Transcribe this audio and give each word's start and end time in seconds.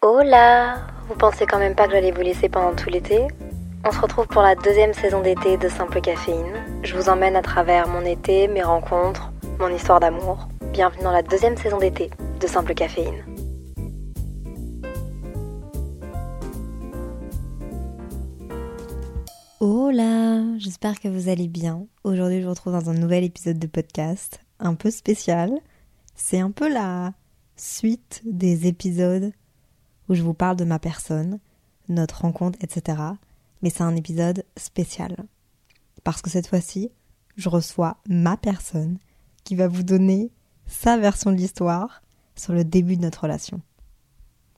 Hola 0.00 0.86
Vous 1.08 1.16
pensez 1.16 1.44
quand 1.44 1.58
même 1.58 1.74
pas 1.74 1.86
que 1.88 1.92
j'allais 1.94 2.12
vous 2.12 2.20
laisser 2.20 2.48
pendant 2.48 2.72
tout 2.76 2.88
l'été? 2.88 3.26
On 3.84 3.90
se 3.90 4.00
retrouve 4.00 4.28
pour 4.28 4.42
la 4.42 4.54
deuxième 4.54 4.92
saison 4.94 5.22
d'été 5.22 5.56
de 5.56 5.68
Simple 5.68 6.00
Caféine. 6.00 6.54
Je 6.84 6.96
vous 6.96 7.08
emmène 7.08 7.34
à 7.34 7.42
travers 7.42 7.88
mon 7.88 8.02
été, 8.02 8.46
mes 8.46 8.62
rencontres, 8.62 9.32
mon 9.58 9.74
histoire 9.74 9.98
d'amour. 9.98 10.46
Bienvenue 10.72 11.02
dans 11.02 11.10
la 11.10 11.22
deuxième 11.22 11.56
saison 11.56 11.78
d'été 11.78 12.10
de 12.38 12.46
Simple 12.46 12.74
Caféine. 12.74 13.24
Hola 19.58 20.44
J'espère 20.58 21.00
que 21.00 21.08
vous 21.08 21.28
allez 21.28 21.48
bien. 21.48 21.88
Aujourd'hui, 22.04 22.38
je 22.38 22.44
vous 22.44 22.50
retrouve 22.50 22.74
dans 22.74 22.88
un 22.88 22.94
nouvel 22.94 23.24
épisode 23.24 23.58
de 23.58 23.66
podcast, 23.66 24.38
un 24.60 24.76
peu 24.76 24.92
spécial. 24.92 25.50
C'est 26.14 26.38
un 26.38 26.52
peu 26.52 26.72
la 26.72 27.14
suite 27.56 28.22
des 28.24 28.68
épisodes 28.68 29.32
où 30.08 30.14
je 30.14 30.22
vous 30.22 30.34
parle 30.34 30.56
de 30.56 30.64
ma 30.64 30.78
personne, 30.78 31.38
notre 31.88 32.22
rencontre, 32.22 32.58
etc. 32.62 33.02
Mais 33.62 33.70
c'est 33.70 33.82
un 33.82 33.96
épisode 33.96 34.44
spécial. 34.56 35.16
Parce 36.04 36.22
que 36.22 36.30
cette 36.30 36.46
fois-ci, 36.46 36.90
je 37.36 37.48
reçois 37.48 37.98
ma 38.08 38.36
personne 38.36 38.98
qui 39.44 39.54
va 39.54 39.68
vous 39.68 39.82
donner 39.82 40.30
sa 40.66 40.96
version 40.96 41.32
de 41.32 41.36
l'histoire 41.36 42.02
sur 42.36 42.52
le 42.52 42.64
début 42.64 42.96
de 42.96 43.02
notre 43.02 43.22
relation. 43.22 43.60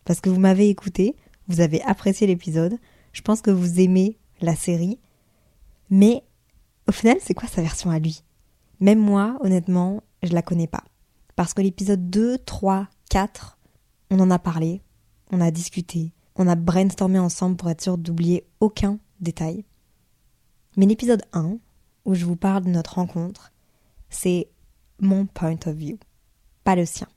Parce 0.05 0.20
que 0.20 0.30
vous 0.30 0.41
m'avez 0.41 0.69
écouté, 0.69 1.16
vous 1.48 1.60
avez 1.60 1.82
apprécié 1.82 2.27
l'épisode, 2.27 2.78
je 3.12 3.22
pense 3.22 3.42
que 3.42 3.50
vous 3.50 3.80
aimez 3.80 4.19
la 4.41 4.56
série, 4.56 4.98
mais 5.91 6.25
au 6.88 6.92
final, 6.92 7.19
c'est 7.20 7.34
quoi 7.34 7.48
sa 7.48 7.62
version 7.62 7.91
à 7.91 7.98
lui? 7.98 8.22
Même 8.80 8.98
moi, 8.98 9.36
honnêtement, 9.41 10.03
je 10.22 10.32
la 10.32 10.42
connais 10.42 10.66
pas. 10.66 10.84
Parce 11.36 11.55
que 11.55 11.62
l'épisode 11.62 12.10
2, 12.10 12.38
3, 12.38 12.88
4, 13.10 13.58
on 14.10 14.20
en 14.20 14.30
a 14.30 14.38
parlé, 14.38 14.82
on 15.31 15.41
a 15.41 15.50
discuté, 15.50 16.12
on 16.36 16.48
a 16.48 16.55
brainstormé 16.55 17.19
ensemble 17.19 17.56
pour 17.56 17.70
être 17.70 17.83
sûr 17.83 17.98
d'oublier 17.98 18.47
aucun 18.61 18.98
détail. 19.20 19.64
Mais 20.77 20.87
l'épisode 20.87 21.22
1, 21.33 21.59
où 22.05 22.14
je 22.14 22.25
vous 22.25 22.37
parle 22.37 22.64
de 22.64 22.70
notre 22.70 22.95
rencontre, 22.95 23.53
c'est 24.09 24.48
mon 25.00 25.27
point 25.27 25.59
of 25.67 25.75
view, 25.75 25.98
pas 26.64 26.77
le 26.77 26.87
sien. 26.87 27.09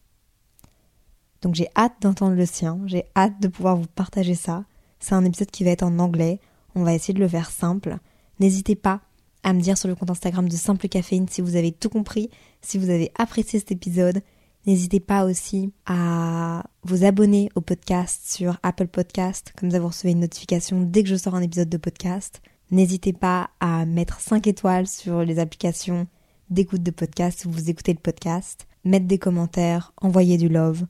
Donc 1.42 1.56
j'ai 1.56 1.68
hâte 1.76 1.96
d'entendre 2.02 2.36
le 2.36 2.46
sien, 2.46 2.80
j'ai 2.86 3.06
hâte 3.16 3.40
de 3.42 3.48
pouvoir 3.48 3.76
vous 3.76 3.88
partager 3.88 4.36
ça. 4.36 4.66
C'est 5.00 5.16
un 5.16 5.26
épisode 5.26 5.52
qui 5.52 5.64
va 5.64 5.72
être 5.72 5.84
en 5.84 6.00
anglais, 6.00 6.40
on 6.76 6.84
va 6.84 6.94
essayer 6.94 7.14
de 7.14 7.20
le 7.20 7.28
faire 7.28 7.52
simple. 7.52 7.98
N'hésitez 8.40 8.76
pas 8.76 9.02
à 9.44 9.54
me 9.54 9.60
dire 9.60 9.78
sur 9.78 9.90
le 9.90 9.96
compte 9.96 10.10
Instagram 10.10 10.48
de 10.48 10.56
Simple 10.56 10.88
Caféine 10.88 11.28
si 11.28 11.42
vous 11.42 11.56
avez 11.56 11.72
tout 11.74 11.90
compris, 11.90 12.30
si 12.62 12.78
vous 12.78 12.90
avez 12.90 13.12
apprécié 13.18 13.60
cet 13.60 13.72
épisode. 13.72 14.22
N'hésitez 14.66 15.02
pas 15.02 15.26
aussi 15.26 15.74
à 15.86 16.64
vous 16.84 17.04
abonner 17.04 17.50
au 17.56 17.62
podcast 17.62 18.32
sur 18.32 18.60
Apple 18.64 18.88
Podcast, 18.88 19.52
comme 19.58 19.70
ça 19.70 19.80
vous 19.80 19.88
recevez 19.88 20.12
une 20.12 20.22
notification 20.22 20.82
dès 20.82 21.04
que 21.04 21.10
je 21.10 21.16
sors 21.16 21.36
un 21.36 21.42
épisode 21.42 21.68
de 21.68 21.78
podcast. 21.78 22.42
N'hésitez 22.72 23.12
pas 23.12 23.50
à 23.60 23.86
mettre 23.86 24.22
5 24.22 24.48
étoiles 24.48 24.88
sur 24.88 25.26
les 25.26 25.40
applications 25.40 26.08
d'écoute 26.50 26.82
de 26.82 26.92
podcast 26.92 27.42
si 27.42 27.50
vous 27.50 27.70
écoutez 27.70 27.92
le 27.92 28.00
podcast, 28.00 28.66
mettre 28.86 29.06
des 29.06 29.18
commentaires, 29.18 29.92
envoyer 30.02 30.38
du 30.38 30.48
love. 30.48 30.86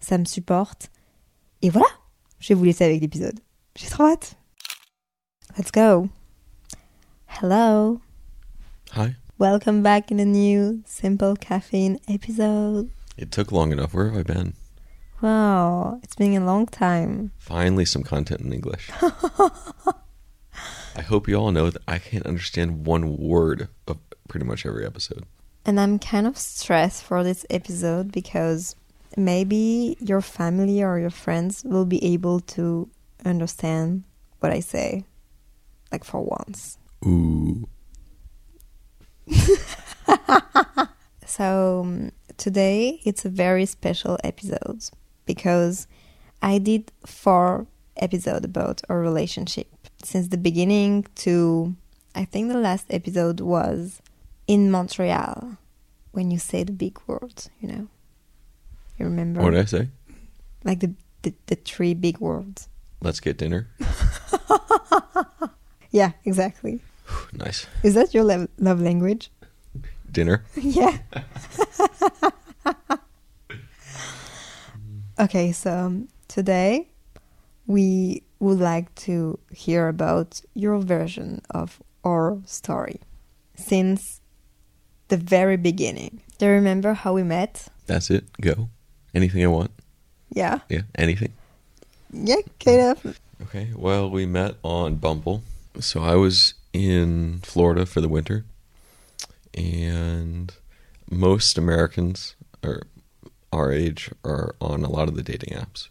Ça 0.00 0.18
me 0.18 0.24
supporte. 0.24 0.90
Et 1.62 1.70
voilà, 1.70 1.86
je 2.40 2.48
vais 2.48 2.54
vous 2.54 2.64
laisser 2.64 2.84
avec 2.84 3.00
l'épisode. 3.00 3.38
J'ai 3.76 3.86
trop 3.86 4.04
hâte. 4.04 4.36
Let's 5.56 5.70
go. 5.70 6.08
Hello. 7.40 8.00
Hi. 8.96 9.14
Welcome 9.38 9.82
back 9.82 10.10
in 10.10 10.18
a 10.18 10.24
new 10.24 10.82
Simple 10.86 11.34
Caffeine 11.38 11.98
episode. 12.08 12.88
It 13.22 13.30
took 13.30 13.52
long 13.52 13.70
enough. 13.70 13.94
Where 13.94 14.10
have 14.10 14.18
I 14.18 14.24
been? 14.24 14.54
Wow, 15.20 16.00
it's 16.02 16.16
been 16.16 16.34
a 16.34 16.44
long 16.44 16.66
time. 16.66 17.30
Finally, 17.38 17.84
some 17.84 18.02
content 18.02 18.40
in 18.40 18.52
English. 18.52 18.90
I 20.96 21.02
hope 21.02 21.28
you 21.28 21.36
all 21.36 21.52
know 21.52 21.70
that 21.70 21.82
I 21.86 22.00
can't 22.00 22.26
understand 22.26 22.84
one 22.84 23.16
word 23.16 23.68
of 23.86 23.98
pretty 24.28 24.44
much 24.44 24.66
every 24.66 24.84
episode. 24.84 25.24
And 25.64 25.78
I'm 25.78 26.00
kind 26.00 26.26
of 26.26 26.36
stressed 26.36 27.04
for 27.04 27.22
this 27.22 27.46
episode 27.48 28.10
because 28.10 28.74
maybe 29.16 29.96
your 30.00 30.20
family 30.20 30.82
or 30.82 30.98
your 30.98 31.10
friends 31.10 31.62
will 31.64 31.86
be 31.86 32.04
able 32.04 32.40
to 32.40 32.90
understand 33.24 34.02
what 34.40 34.50
I 34.50 34.58
say. 34.58 35.04
Like 35.92 36.02
for 36.02 36.20
once. 36.22 36.76
Ooh. 37.06 37.68
So 41.32 41.80
um, 41.80 42.12
today 42.36 43.00
it's 43.04 43.24
a 43.24 43.28
very 43.28 43.66
special 43.66 44.18
episode 44.24 44.84
because 45.26 45.86
I 46.40 46.58
did 46.58 46.90
four 47.06 47.66
episodes 47.96 48.44
about 48.44 48.82
our 48.88 48.98
relationship 49.00 49.68
since 50.02 50.28
the 50.28 50.36
beginning 50.36 51.06
to 51.16 51.74
I 52.14 52.24
think 52.24 52.48
the 52.52 52.58
last 52.58 52.86
episode 52.90 53.40
was 53.40 54.02
in 54.46 54.70
Montreal 54.70 55.56
when 56.12 56.30
you 56.30 56.38
say 56.38 56.62
the 56.62 56.72
big 56.72 56.98
words, 57.06 57.48
you 57.60 57.68
know. 57.68 57.88
You 58.98 59.06
remember? 59.06 59.40
What 59.40 59.50
did 59.50 59.60
I 59.60 59.64
say? 59.64 59.88
Like 60.62 60.80
the, 60.80 60.92
the 61.22 61.32
the 61.46 61.54
three 61.54 61.94
big 61.94 62.18
words. 62.18 62.68
Let's 63.00 63.20
get 63.20 63.38
dinner. 63.38 63.68
Yeah, 65.92 66.12
exactly. 66.24 66.80
nice. 67.34 67.66
Is 67.82 67.94
that 67.94 68.14
your 68.14 68.24
love, 68.24 68.48
love 68.58 68.80
language? 68.80 69.30
Dinner. 70.12 70.44
yeah. 70.56 70.98
okay, 75.18 75.52
so 75.52 75.72
um, 75.72 76.08
today 76.28 76.88
we 77.66 78.22
would 78.38 78.58
like 78.58 78.94
to 78.94 79.38
hear 79.50 79.88
about 79.88 80.40
your 80.54 80.78
version 80.78 81.42
of 81.50 81.82
our 82.04 82.38
story 82.44 83.00
since 83.54 84.20
the 85.08 85.16
very 85.16 85.56
beginning. 85.56 86.20
Do 86.38 86.46
you 86.46 86.52
remember 86.52 86.94
how 86.94 87.12
we 87.12 87.22
met? 87.22 87.68
That's 87.86 88.10
it. 88.10 88.24
Go. 88.40 88.68
Anything 89.14 89.44
I 89.44 89.48
want. 89.48 89.70
Yeah. 90.30 90.60
Yeah. 90.68 90.82
Anything. 90.96 91.32
Yeah, 92.12 92.42
kind 92.58 92.80
of. 92.80 93.20
Okay. 93.42 93.70
Well, 93.74 94.10
we 94.10 94.26
met 94.26 94.56
on 94.62 94.96
Bumble. 94.96 95.42
So 95.80 96.02
I 96.02 96.16
was 96.16 96.54
in 96.72 97.40
Florida 97.42 97.86
for 97.86 98.00
the 98.00 98.08
winter, 98.08 98.44
and 99.54 100.52
most 101.10 101.58
Americans 101.58 102.34
are 102.62 102.82
our 103.52 103.70
age 103.70 104.10
are 104.24 104.54
on 104.60 104.82
a 104.82 104.90
lot 104.90 105.08
of 105.08 105.14
the 105.14 105.22
dating 105.22 105.54
apps, 105.54 105.88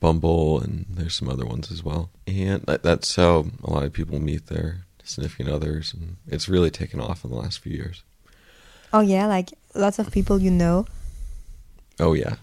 Bumble, 0.00 0.60
and 0.60 0.86
there's 0.88 1.14
some 1.16 1.28
other 1.28 1.44
ones 1.44 1.72
as 1.72 1.82
well. 1.82 2.10
And 2.26 2.62
that, 2.62 2.82
that's 2.84 3.16
how 3.16 3.46
a 3.64 3.70
lot 3.70 3.84
of 3.84 3.92
people 3.92 4.20
meet 4.20 4.46
their 4.46 4.86
significant 5.02 5.48
others, 5.48 5.92
and 5.92 6.16
it's 6.28 6.48
really 6.48 6.70
taken 6.70 7.00
off 7.00 7.24
in 7.24 7.30
the 7.30 7.36
last 7.36 7.58
few 7.58 7.72
years. 7.72 8.02
Oh 8.92 9.00
yeah, 9.00 9.26
like 9.26 9.50
lots 9.74 9.98
of 9.98 10.10
people 10.12 10.38
you 10.38 10.50
know, 10.50 10.86
Oh 11.98 12.14
yeah, 12.14 12.36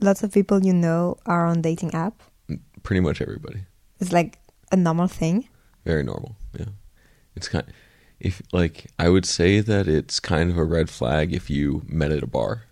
lots 0.00 0.22
of 0.22 0.32
people 0.32 0.64
you 0.64 0.72
know 0.72 1.16
are 1.26 1.46
on 1.46 1.62
dating 1.62 1.94
app. 1.94 2.14
Mm, 2.48 2.60
pretty 2.82 3.00
much 3.00 3.20
everybody. 3.20 3.60
It's 4.00 4.12
like 4.12 4.38
a 4.72 4.76
normal 4.76 5.08
thing. 5.08 5.48
Very 5.84 6.02
normal. 6.02 6.36
Yeah, 6.58 6.66
it's 7.34 7.48
kind. 7.48 7.66
If 8.18 8.40
like 8.52 8.86
I 8.98 9.08
would 9.08 9.26
say 9.26 9.60
that 9.60 9.88
it's 9.88 10.20
kind 10.20 10.50
of 10.50 10.56
a 10.56 10.64
red 10.64 10.88
flag 10.88 11.34
if 11.34 11.50
you 11.50 11.82
met 11.86 12.12
at 12.12 12.22
a 12.22 12.26
bar. 12.26 12.62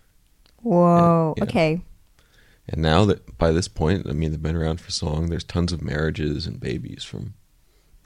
Whoa. 0.61 1.35
Yeah. 1.37 1.43
Okay. 1.43 1.81
And 2.67 2.81
now 2.81 3.05
that 3.05 3.37
by 3.37 3.51
this 3.51 3.67
point, 3.67 4.07
I 4.09 4.13
mean 4.13 4.31
they've 4.31 4.41
been 4.41 4.55
around 4.55 4.81
for 4.81 4.89
so 4.91 5.05
long, 5.07 5.29
there's 5.29 5.43
tons 5.43 5.71
of 5.71 5.83
marriages 5.83 6.47
and 6.47 6.59
babies 6.59 7.03
from 7.03 7.35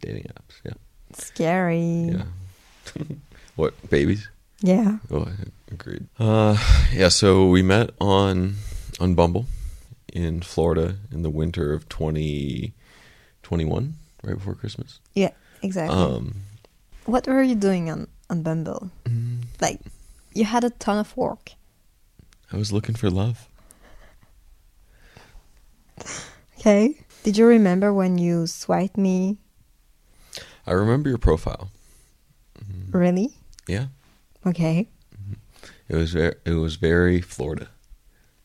dating 0.01 0.23
apps. 0.23 0.59
Yeah, 0.65 0.73
Scary. 1.13 2.09
yeah. 2.11 2.23
what 3.55 3.89
babies? 3.89 4.27
Yeah. 4.61 4.97
Oh, 5.09 5.25
agreed. 5.71 6.07
Uh, 6.19 6.57
yeah. 6.93 7.07
So 7.07 7.47
we 7.47 7.61
met 7.61 7.91
on 8.01 8.55
on 8.99 9.15
Bumble 9.15 9.45
in 10.11 10.41
Florida 10.41 10.97
in 11.11 11.21
the 11.21 11.29
winter 11.29 11.71
of 11.73 11.87
2021, 11.87 13.93
right 14.23 14.37
before 14.37 14.55
Christmas. 14.55 14.99
Yeah, 15.13 15.31
exactly. 15.61 15.97
Um, 15.97 16.35
what 17.05 17.27
were 17.27 17.41
you 17.43 17.55
doing 17.55 17.89
on, 17.89 18.07
on 18.29 18.43
Bumble? 18.43 18.91
mm, 19.05 19.43
Like, 19.61 19.79
you 20.33 20.45
had 20.45 20.63
a 20.63 20.69
ton 20.69 20.97
of 20.97 21.15
work. 21.17 21.51
I 22.51 22.57
was 22.57 22.71
looking 22.71 22.95
for 22.95 23.09
love. 23.09 23.47
Okay. 26.59 26.95
Did 27.23 27.37
you 27.37 27.45
remember 27.45 27.93
when 27.93 28.17
you 28.17 28.47
swiped 28.47 28.97
me? 28.97 29.37
I 30.67 30.71
remember 30.73 31.09
your 31.09 31.17
profile. 31.17 31.69
Really? 32.91 33.33
Yeah, 33.67 33.87
Okay. 34.45 34.87
it 35.87 35.95
was 35.95 36.11
very 36.13 36.35
it 36.45 36.53
was 36.53 36.75
very 36.75 37.21
Florida. 37.21 37.69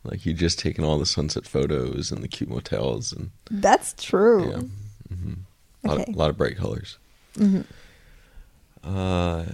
Like 0.05 0.27
you 0.27 0.35
just 0.35 0.59
taken 0.59 0.85
all 0.85 0.99
the 0.99 1.07
sunset 1.07 1.47
photos 1.47 2.13
and 2.13 2.23
the 2.23 2.29
cute 2.29 2.51
motels 2.51 3.11
and 3.13 3.31
That's 3.51 3.95
true. 3.99 4.51
yeah, 4.51 5.17
hmm 5.17 5.33
a 5.85 5.89
lot, 5.89 6.01
Okay. 6.01 6.11
of, 6.13 6.17
lot 6.17 6.31
of 6.31 6.37
bright 6.37 6.57
colors. 6.57 6.99
hmm 7.39 7.63
Uh, 8.85 9.45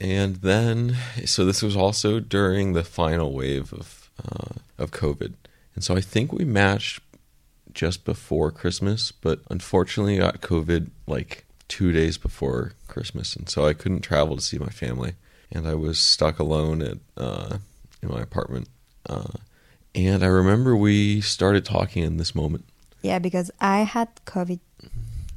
and 0.00 0.36
then, 0.36 0.96
so 1.24 1.44
this 1.44 1.62
was 1.62 1.76
also 1.76 2.20
during 2.20 2.72
the 2.72 2.84
final 2.84 3.32
wave 3.32 3.72
of 3.72 4.10
uh, 4.24 4.54
of 4.78 4.90
COVID, 4.90 5.34
and 5.74 5.82
so 5.82 5.96
I 5.96 6.00
think 6.00 6.32
we 6.32 6.44
matched 6.44 7.00
just 7.72 8.04
before 8.04 8.50
Christmas, 8.50 9.12
but 9.12 9.40
unfortunately 9.50 10.18
got 10.18 10.40
COVID 10.40 10.90
like 11.06 11.44
two 11.68 11.90
days 11.90 12.18
before 12.18 12.72
Christmas, 12.86 13.34
and 13.34 13.48
so 13.48 13.66
I 13.66 13.72
couldn't 13.72 14.02
travel 14.02 14.36
to 14.36 14.42
see 14.42 14.58
my 14.58 14.68
family, 14.68 15.14
and 15.50 15.66
I 15.66 15.74
was 15.74 15.98
stuck 15.98 16.38
alone 16.38 16.82
at 16.82 16.98
uh, 17.16 17.58
in 18.02 18.08
my 18.10 18.20
apartment. 18.20 18.68
Uh, 19.08 19.38
and 19.94 20.22
I 20.22 20.28
remember 20.28 20.76
we 20.76 21.20
started 21.20 21.64
talking 21.64 22.02
in 22.02 22.16
this 22.16 22.34
moment. 22.34 22.64
Yeah, 23.02 23.18
because 23.18 23.50
I 23.60 23.80
had 23.80 24.08
COVID 24.26 24.60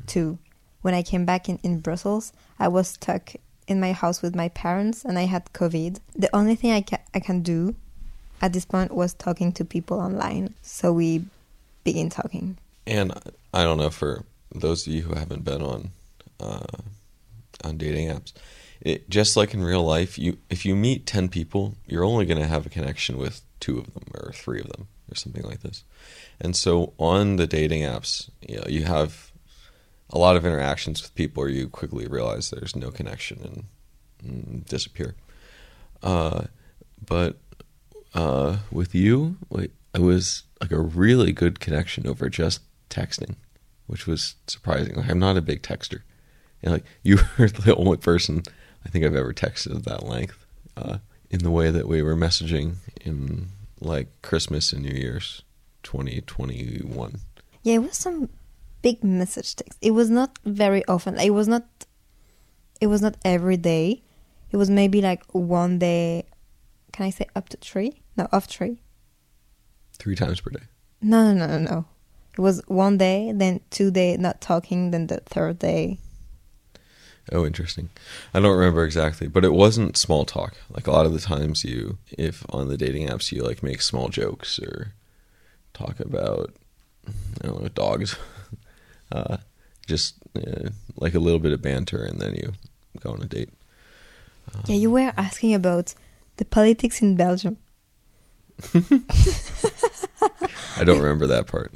too. 0.07 0.39
When 0.87 0.95
I 0.95 1.03
came 1.03 1.25
back 1.25 1.49
in, 1.49 1.59
in 1.63 1.81
Brussels, 1.81 2.31
I 2.57 2.69
was 2.69 2.87
stuck 2.87 3.33
in 3.67 3.81
my 3.81 3.91
house 3.91 4.21
with 4.21 4.33
my 4.33 4.47
parents 4.47 5.03
and 5.03 5.19
I 5.19 5.23
had 5.23 5.51
COVID. 5.51 5.99
The 6.15 6.33
only 6.33 6.55
thing 6.55 6.71
I, 6.71 6.79
ca- 6.79 7.03
I 7.13 7.19
can 7.19 7.41
do 7.41 7.75
at 8.41 8.53
this 8.53 8.63
point 8.63 8.93
was 8.93 9.13
talking 9.13 9.51
to 9.51 9.65
people 9.65 9.99
online. 9.99 10.53
So 10.61 10.93
we 10.93 11.25
begin 11.83 12.09
talking. 12.09 12.57
And 12.85 13.11
I 13.53 13.63
don't 13.63 13.79
know 13.79 13.89
for 13.89 14.23
those 14.55 14.87
of 14.87 14.93
you 14.93 15.01
who 15.01 15.15
haven't 15.15 15.43
been 15.43 15.61
on 15.61 15.91
uh, 16.39 16.77
on 17.65 17.75
dating 17.75 18.07
apps, 18.07 18.31
it, 18.79 19.09
just 19.09 19.35
like 19.35 19.53
in 19.53 19.61
real 19.61 19.83
life, 19.83 20.17
you 20.17 20.37
if 20.49 20.65
you 20.65 20.73
meet 20.73 21.05
ten 21.05 21.27
people, 21.27 21.75
you're 21.85 22.05
only 22.05 22.25
going 22.25 22.39
to 22.39 22.47
have 22.47 22.65
a 22.65 22.69
connection 22.69 23.17
with 23.17 23.41
two 23.59 23.77
of 23.77 23.93
them 23.93 24.05
or 24.13 24.31
three 24.31 24.61
of 24.61 24.69
them 24.69 24.87
or 25.11 25.15
something 25.15 25.43
like 25.43 25.63
this. 25.63 25.83
And 26.39 26.55
so 26.55 26.93
on 26.97 27.35
the 27.35 27.45
dating 27.45 27.81
apps, 27.81 28.29
you 28.39 28.55
know, 28.55 28.67
you 28.69 28.85
have 28.85 29.26
a 30.09 30.17
lot 30.17 30.35
of 30.35 30.45
interactions 30.45 31.01
with 31.01 31.15
people, 31.15 31.41
where 31.41 31.49
you 31.49 31.67
quickly 31.67 32.07
realize 32.07 32.49
there's 32.49 32.75
no 32.75 32.91
connection 32.91 33.39
and, 33.43 33.63
and 34.23 34.65
disappear. 34.65 35.15
Uh, 36.01 36.45
but 37.05 37.37
uh, 38.13 38.57
with 38.71 38.95
you, 38.95 39.37
it 39.51 39.71
was 39.99 40.43
like 40.61 40.71
a 40.71 40.79
really 40.79 41.31
good 41.33 41.59
connection 41.59 42.07
over 42.07 42.29
just 42.29 42.61
texting, 42.89 43.35
which 43.87 44.07
was 44.07 44.35
surprising. 44.47 44.95
Like, 44.95 45.09
I'm 45.09 45.19
not 45.19 45.37
a 45.37 45.41
big 45.41 45.61
texter, 45.61 46.01
and 46.63 46.73
like 46.73 46.85
you 47.03 47.19
were 47.37 47.49
the 47.49 47.75
only 47.75 47.97
person 47.97 48.43
I 48.85 48.89
think 48.89 49.05
I've 49.05 49.15
ever 49.15 49.33
texted 49.33 49.75
at 49.75 49.83
that 49.85 50.03
length. 50.03 50.45
Uh, 50.75 50.99
in 51.29 51.39
the 51.39 51.51
way 51.51 51.71
that 51.71 51.87
we 51.87 52.01
were 52.01 52.15
messaging 52.15 52.75
in 53.01 53.49
like 53.81 54.07
Christmas 54.21 54.71
and 54.71 54.83
New 54.83 54.95
Year's 54.95 55.43
2021. 55.83 57.19
Yeah, 57.63 57.75
it 57.75 57.79
was 57.79 57.97
some 57.97 58.29
big 58.81 59.03
message 59.03 59.55
text. 59.55 59.77
It 59.81 59.91
was 59.91 60.09
not 60.09 60.37
very 60.45 60.85
often. 60.87 61.19
It 61.19 61.31
was 61.31 61.47
not. 61.47 61.65
It 62.79 62.87
was 62.87 63.01
not 63.01 63.17
every 63.25 63.57
day. 63.57 64.03
It 64.51 64.57
was 64.57 64.69
maybe 64.69 65.01
like 65.01 65.23
one 65.31 65.79
day. 65.79 66.25
Can 66.91 67.05
I 67.05 67.09
say 67.09 67.27
up 67.35 67.49
to 67.49 67.57
three? 67.57 68.01
No, 68.15 68.27
off 68.31 68.45
three. 68.45 68.81
Three 69.93 70.15
times 70.15 70.41
per 70.41 70.51
day. 70.51 70.65
No, 71.01 71.31
no, 71.31 71.45
no, 71.45 71.57
no, 71.57 71.57
no. 71.57 71.85
It 72.33 72.41
was 72.41 72.61
one 72.67 72.97
day, 72.97 73.31
then 73.33 73.61
two 73.71 73.89
day 73.89 74.15
not 74.17 74.41
talking, 74.41 74.91
then 74.91 75.07
the 75.07 75.21
third 75.25 75.59
day. 75.59 75.97
Oh, 77.31 77.45
interesting. 77.45 77.89
I 78.33 78.39
don't 78.39 78.55
remember 78.57 78.85
exactly, 78.85 79.27
but 79.27 79.43
it 79.43 79.53
wasn't 79.53 79.97
small 79.97 80.23
talk. 80.23 80.55
Like 80.69 80.87
a 80.87 80.91
lot 80.91 81.05
of 81.05 81.13
the 81.13 81.19
times, 81.19 81.65
you, 81.65 81.97
if 82.17 82.45
on 82.49 82.69
the 82.69 82.77
dating 82.77 83.09
apps, 83.09 83.31
you 83.31 83.43
like 83.43 83.61
make 83.61 83.81
small 83.81 84.07
jokes 84.07 84.59
or 84.59 84.93
talk 85.73 85.99
about, 85.99 86.53
I 87.43 87.47
don't 87.47 87.61
know, 87.61 87.69
dogs. 87.69 88.15
uh, 89.11 89.37
just 89.85 90.15
uh, 90.35 90.69
like 90.97 91.13
a 91.15 91.19
little 91.19 91.39
bit 91.39 91.51
of 91.53 91.61
banter, 91.61 92.03
and 92.03 92.19
then 92.19 92.35
you 92.35 92.53
go 92.99 93.11
on 93.11 93.21
a 93.21 93.25
date. 93.25 93.49
Yeah, 94.67 94.75
you 94.75 94.89
were 94.91 95.13
asking 95.17 95.53
about 95.53 95.93
the 96.37 96.45
politics 96.45 97.01
in 97.01 97.15
Belgium. 97.15 97.57
I 100.77 100.83
don't 100.83 100.99
remember 100.99 101.27
that 101.27 101.47
part. 101.47 101.71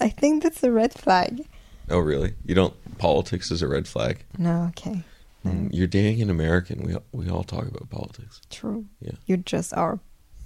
I 0.00 0.08
think 0.08 0.42
that's 0.42 0.62
a 0.62 0.70
red 0.70 0.92
flag. 0.92 1.46
oh, 1.90 1.98
really? 1.98 2.34
You 2.44 2.54
don't? 2.54 2.74
Politics 2.98 3.50
is 3.50 3.62
a 3.62 3.68
red 3.68 3.86
flag. 3.88 4.24
No, 4.38 4.66
okay, 4.70 5.02
Mm, 5.44 5.70
You're 5.72 5.88
dating 5.88 6.22
an 6.22 6.30
American. 6.30 6.82
We 6.86 6.96
we 7.12 7.28
all 7.28 7.42
talk 7.42 7.66
about 7.66 7.90
politics. 7.90 8.40
true. 8.50 8.84
Yeah. 9.00 9.12
You 9.26 9.36
just 9.38 9.74
are 9.74 9.98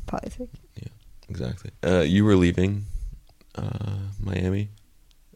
politic. 0.07 0.49
Yeah. 0.75 0.89
Exactly. 1.29 1.71
Uh, 1.85 2.01
you 2.01 2.25
were 2.25 2.35
leaving 2.37 2.87
uh, 3.57 3.99
Miami, 4.19 4.71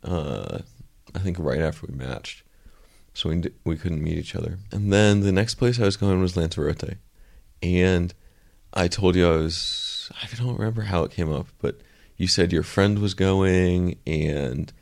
uh, 0.03 0.61
I 1.15 1.19
think 1.19 1.39
right 1.39 1.61
after 1.61 1.87
we 1.87 1.95
matched, 1.95 2.43
so 3.15 3.29
we 3.29 3.43
we 3.65 3.77
couldn't 3.77 4.03
meet 4.03 4.19
each 4.19 4.35
other. 4.35 4.59
And 4.71 4.93
then 4.93 5.21
the 5.21 5.33
next 5.33 5.57
place 5.57 5.81
I 5.81 5.85
was 5.85 5.97
going 5.97 6.21
was 6.21 6.37
Lanzarote, 6.37 6.97
and 7.63 8.15
I 8.73 8.89
told 8.89 9.17
you 9.17 9.29
I 9.29 9.37
was 9.37 10.11
I 10.23 10.35
don't 10.37 10.57
remember 10.57 10.83
how 10.83 11.05
it 11.05 11.13
came 11.13 11.33
up, 11.33 11.49
but 11.61 11.81
you 12.17 12.29
said 12.29 12.53
your 12.53 12.63
friend 12.63 12.99
was 12.99 13.15
going 13.15 13.97
and 14.07 14.73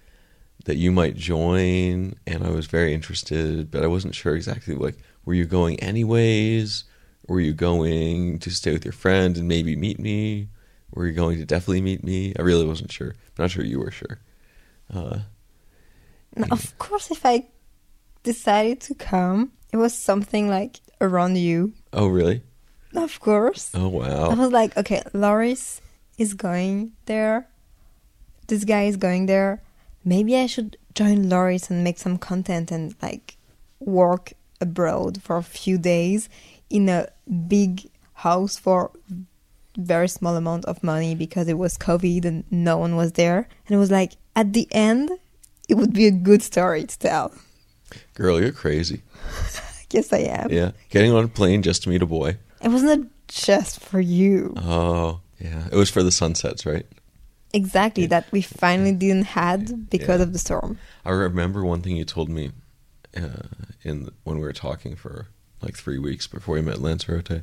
that 0.64 0.76
you 0.76 0.90
might 0.90 1.16
join, 1.16 2.14
and 2.26 2.44
I 2.44 2.50
was 2.50 2.66
very 2.66 2.92
interested, 2.92 3.70
but 3.70 3.82
I 3.82 3.86
wasn't 3.86 4.14
sure 4.14 4.34
exactly 4.34 4.74
like 4.74 4.96
were 5.24 5.34
you 5.34 5.44
going 5.44 5.78
anyways. 5.80 6.84
Were 7.26 7.40
you 7.40 7.52
going 7.52 8.38
to 8.38 8.50
stay 8.50 8.72
with 8.72 8.86
your 8.86 8.92
friend 8.92 9.36
and 9.36 9.46
maybe 9.46 9.76
meet 9.76 9.98
me? 9.98 10.48
Were 10.94 11.06
you 11.06 11.12
going 11.12 11.36
to 11.38 11.44
definitely 11.44 11.82
meet 11.82 12.02
me? 12.02 12.32
I 12.38 12.42
really 12.42 12.64
wasn't 12.66 12.90
sure. 12.90 13.10
I'm 13.10 13.44
not 13.44 13.50
sure 13.50 13.64
you 13.64 13.78
were 13.78 13.90
sure. 13.90 14.18
Uh, 14.92 15.18
Now, 16.36 16.46
of 16.50 16.78
course, 16.78 17.10
if 17.10 17.24
I 17.24 17.46
decided 18.22 18.80
to 18.82 18.94
come, 18.94 19.52
it 19.72 19.76
was 19.76 19.94
something 19.94 20.48
like 20.48 20.80
around 21.00 21.36
you. 21.36 21.72
oh, 21.92 22.08
really? 22.08 22.42
Of 22.94 23.20
course. 23.20 23.70
Oh, 23.74 23.88
wow. 23.88 24.30
I 24.30 24.34
was 24.34 24.50
like, 24.50 24.76
okay, 24.76 25.02
Loris 25.12 25.80
is 26.16 26.34
going 26.34 26.92
there. 27.04 27.46
This 28.46 28.64
guy 28.64 28.84
is 28.84 28.96
going 28.96 29.26
there. 29.26 29.62
Maybe 30.04 30.36
I 30.36 30.46
should 30.46 30.78
join 30.94 31.28
Loris 31.28 31.70
and 31.70 31.84
make 31.84 31.98
some 31.98 32.16
content 32.18 32.70
and 32.70 32.94
like 33.02 33.36
work 33.78 34.32
abroad 34.60 35.22
for 35.22 35.36
a 35.36 35.42
few 35.42 35.78
days 35.78 36.28
in 36.70 36.88
a 36.88 37.08
big 37.46 37.90
house 38.14 38.56
for 38.58 38.90
very 39.76 40.08
small 40.08 40.34
amount 40.34 40.64
of 40.64 40.82
money 40.82 41.14
because 41.14 41.46
it 41.46 41.56
was 41.58 41.78
COVID 41.78 42.24
and 42.24 42.44
no 42.50 42.78
one 42.78 42.96
was 42.96 43.12
there. 43.12 43.48
And 43.66 43.76
it 43.76 43.78
was 43.78 43.90
like 43.90 44.14
at 44.34 44.52
the 44.54 44.66
end, 44.72 45.10
it 45.68 45.74
would 45.76 45.92
be 45.92 46.06
a 46.06 46.10
good 46.10 46.42
story 46.42 46.84
to 46.84 46.98
tell. 46.98 47.32
Girl, 48.14 48.40
you're 48.40 48.52
crazy. 48.52 49.02
Yes, 49.90 50.12
I 50.12 50.18
am. 50.18 50.50
Yeah. 50.52 50.72
Getting 50.90 51.14
on 51.14 51.24
a 51.24 51.28
plane 51.28 51.62
just 51.62 51.84
to 51.84 51.88
meet 51.88 52.02
a 52.02 52.06
boy. 52.06 52.36
It 52.62 52.68
was 52.68 52.82
not 52.82 52.98
just 53.26 53.80
for 53.80 53.98
you. 53.98 54.52
Oh, 54.58 55.20
yeah. 55.40 55.66
It 55.72 55.76
was 55.76 55.88
for 55.88 56.02
the 56.02 56.12
sunsets, 56.12 56.66
right? 56.66 56.84
Exactly, 57.54 58.02
Yeah. 58.02 58.08
that 58.08 58.30
we 58.30 58.42
finally 58.42 58.92
didn't 58.92 59.24
had 59.28 59.88
because 59.88 60.18
Yeah. 60.18 60.24
of 60.24 60.34
the 60.34 60.38
storm. 60.38 60.78
I 61.06 61.10
remember 61.12 61.64
one 61.64 61.80
thing 61.80 61.96
you 61.96 62.04
told 62.04 62.28
me 62.28 62.50
uh, 63.16 63.48
in 63.82 64.10
when 64.24 64.36
we 64.36 64.42
were 64.42 64.52
talking 64.52 64.94
for 64.94 65.28
like 65.62 65.74
three 65.74 65.98
weeks 65.98 66.26
before 66.26 66.56
we 66.56 66.60
met 66.60 66.82
Lanzarote 66.82 67.40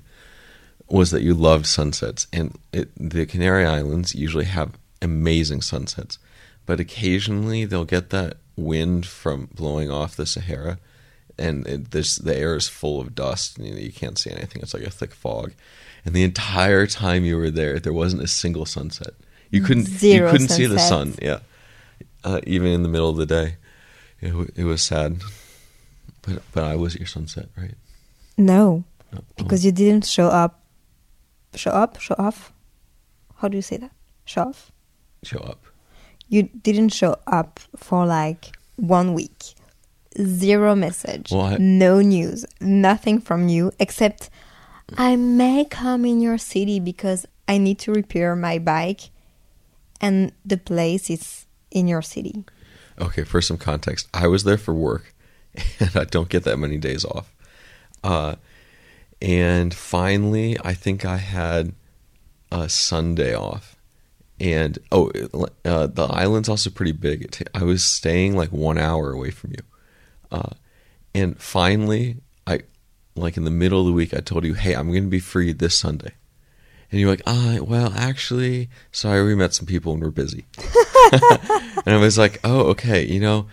was 0.88 1.10
that 1.10 1.24
you 1.24 1.34
loved 1.34 1.66
sunsets, 1.66 2.28
and 2.32 2.56
it, 2.72 2.92
the 2.96 3.26
Canary 3.26 3.66
Islands 3.66 4.14
usually 4.14 4.46
have 4.46 4.78
amazing 5.02 5.64
sunsets, 5.64 6.20
but 6.66 6.80
occasionally 6.80 7.66
they'll 7.66 7.86
get 7.86 8.10
that 8.12 8.38
wind 8.56 9.06
from 9.06 9.50
blowing 9.54 9.90
off 9.92 10.16
the 10.16 10.26
Sahara, 10.26 10.80
and 11.38 11.68
it, 11.68 11.92
this 11.92 12.16
the 12.16 12.36
air 12.36 12.56
is 12.56 12.68
full 12.68 13.00
of 13.02 13.16
dust, 13.16 13.58
and 13.58 13.68
you, 13.68 13.74
know, 13.74 13.80
you 13.80 13.92
can't 13.92 14.18
see 14.18 14.32
anything. 14.32 14.62
It's 14.62 14.74
like 14.74 14.84
a 14.84 14.90
thick 14.90 15.14
fog, 15.14 15.54
and 16.06 16.16
the 16.16 16.24
entire 16.24 16.88
time 16.88 17.26
you 17.26 17.38
were 17.38 17.52
there, 17.52 17.80
there 17.80 17.94
wasn't 17.94 18.24
a 18.24 18.28
single 18.28 18.66
sunset. 18.66 19.14
You 19.52 19.62
couldn't 19.62 19.88
Zero 19.88 20.28
you 20.28 20.32
couldn't 20.32 20.50
see 20.50 20.66
the 20.66 20.80
sun. 20.80 21.16
Yeah, 21.22 21.40
uh, 22.24 22.42
even 22.48 22.68
in 22.68 22.84
the 22.84 22.90
middle 22.90 23.10
of 23.10 23.18
the 23.18 23.26
day, 23.26 23.56
it, 24.22 24.30
w- 24.30 24.52
it 24.56 24.64
was 24.64 24.82
sad. 24.82 25.22
But 26.22 26.42
but 26.54 26.64
I 26.64 26.76
was 26.76 26.96
your 26.96 27.08
sunset, 27.08 27.50
right? 27.58 27.76
No, 28.38 28.84
Oh, 29.16 29.20
because 29.38 29.64
you 29.64 29.72
didn't 29.72 30.06
show 30.06 30.28
up. 30.28 30.62
Show 31.54 31.72
up? 31.72 32.00
Show 32.02 32.16
off? 32.18 32.52
How 33.38 33.48
do 33.48 33.56
you 33.56 33.62
say 33.62 33.78
that? 33.78 33.92
Show 34.26 34.42
off? 34.42 34.72
show 35.24 35.40
up. 35.40 35.64
You 36.30 36.44
didn't 36.44 36.90
show 36.90 37.18
up 37.28 37.60
for 37.76 38.06
like 38.06 38.58
one 38.76 39.14
week. 39.14 39.56
Zero 40.18 40.76
message. 40.76 41.32
I- 41.34 41.58
no 41.58 42.02
news. 42.02 42.46
Nothing 42.62 43.20
from 43.20 43.48
you 43.48 43.72
except 43.80 44.30
I 44.98 45.16
may 45.16 45.66
come 45.66 46.06
in 46.06 46.22
your 46.22 46.38
city 46.38 46.80
because 46.80 47.26
I 47.48 47.58
need 47.58 47.80
to 47.80 47.92
repair 47.92 48.36
my 48.36 48.60
bike 48.60 49.10
and 50.02 50.32
the 50.46 50.58
place 50.58 51.10
is 51.10 51.46
in 51.72 51.88
your 51.88 52.02
city? 52.02 52.44
Okay, 53.00 53.24
for 53.24 53.42
some 53.42 53.58
context, 53.58 54.08
I 54.14 54.28
was 54.28 54.46
there 54.46 54.58
for 54.58 54.74
work, 54.74 55.14
and 55.80 55.96
I 55.96 56.06
don't 56.06 56.30
get 56.30 56.44
that 56.44 56.58
many 56.58 56.78
days 56.78 57.04
off. 57.06 57.34
Uh, 58.04 58.36
and 59.22 59.74
finally, 59.74 60.58
I 60.64 60.74
think 60.74 61.06
I 61.06 61.18
had 61.18 61.74
a 62.52 62.70
Sunday 62.70 63.36
off. 63.36 63.75
And 64.40 64.78
oh, 64.92 65.12
uh, 65.64 65.88
the 65.88 66.08
island's 66.10 66.50
also 66.50 66.70
pretty 66.70 66.92
big. 66.92 67.48
I 67.54 67.64
was 67.64 67.84
staying 67.84 68.36
like 68.36 68.52
one 68.52 68.78
hour 68.78 69.12
away 69.12 69.32
from 69.32 69.52
you. 69.52 69.64
Uh, 70.32 70.50
and 71.14 71.40
finally, 71.40 72.18
I 72.46 72.62
like 73.16 73.38
in 73.38 73.46
the 73.46 73.52
middle 73.52 73.80
of 73.80 73.86
the 73.86 73.94
week, 73.94 74.14
I 74.14 74.20
told 74.20 74.44
you, 74.44 74.54
"Hey, 74.54 74.74
I'm 74.74 74.92
going 74.92 75.04
to 75.04 75.10
be 75.10 75.20
free 75.20 75.54
this 75.54 75.78
Sunday." 75.78 76.12
And 76.92 77.00
you're 77.00 77.10
like, 77.10 77.24
ah, 77.26 77.58
well, 77.62 77.92
actually, 77.96 78.70
sorry, 78.92 79.24
we 79.26 79.36
met 79.36 79.54
some 79.54 79.66
people 79.66 79.94
and 79.94 80.02
we're 80.02 80.12
busy. 80.12 80.46
and 81.12 81.94
I 81.94 81.98
was 81.98 82.18
like, 82.18 82.40
oh, 82.44 82.68
okay, 82.70 83.04
you 83.06 83.20
know, 83.20 83.48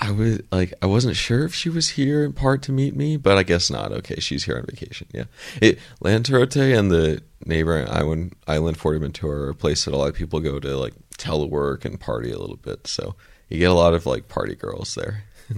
I 0.00 0.12
was 0.12 0.40
like, 0.52 0.74
I 0.80 0.86
wasn't 0.86 1.16
sure 1.16 1.44
if 1.44 1.54
she 1.54 1.68
was 1.68 1.90
here 1.90 2.24
in 2.24 2.32
part 2.32 2.62
to 2.62 2.72
meet 2.72 2.94
me, 2.94 3.16
but 3.16 3.36
I 3.36 3.42
guess 3.42 3.70
not. 3.70 3.92
Okay, 3.92 4.20
she's 4.20 4.44
here 4.44 4.56
on 4.56 4.64
vacation. 4.64 5.08
Yeah, 5.12 5.24
it 5.60 5.78
Lanzarote 6.00 6.56
and 6.56 6.90
the 6.90 7.22
neighboring 7.44 7.88
island, 7.88 8.34
island 8.46 8.78
Fuerteventura, 8.78 9.46
are 9.46 9.50
a 9.50 9.54
place 9.54 9.84
that 9.84 9.94
a 9.94 9.96
lot 9.96 10.08
of 10.08 10.14
people 10.14 10.40
go 10.40 10.60
to 10.60 10.76
like 10.76 10.94
telework 11.16 11.84
and 11.84 11.98
party 11.98 12.30
a 12.30 12.38
little 12.38 12.56
bit. 12.56 12.86
So 12.86 13.16
you 13.48 13.58
get 13.58 13.70
a 13.70 13.74
lot 13.74 13.94
of 13.94 14.06
like 14.06 14.28
party 14.28 14.54
girls 14.54 14.94
there. 14.94 15.24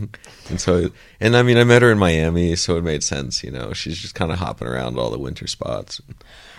and 0.49 0.61
so, 0.61 0.91
and 1.21 1.37
I 1.37 1.43
mean, 1.43 1.59
I 1.59 1.65
met 1.65 1.83
her 1.83 1.93
in 1.93 1.99
Miami, 1.99 2.57
so 2.57 2.77
it 2.77 2.85
made 2.85 3.03
sense. 3.03 3.45
You 3.45 3.51
know, 3.51 3.73
she's 3.73 3.99
just 3.99 4.15
kind 4.15 4.33
of 4.33 4.39
hopping 4.39 4.69
around 4.69 4.99
all 4.99 5.11
the 5.11 5.19
winter 5.19 5.47
spots. 5.47 6.01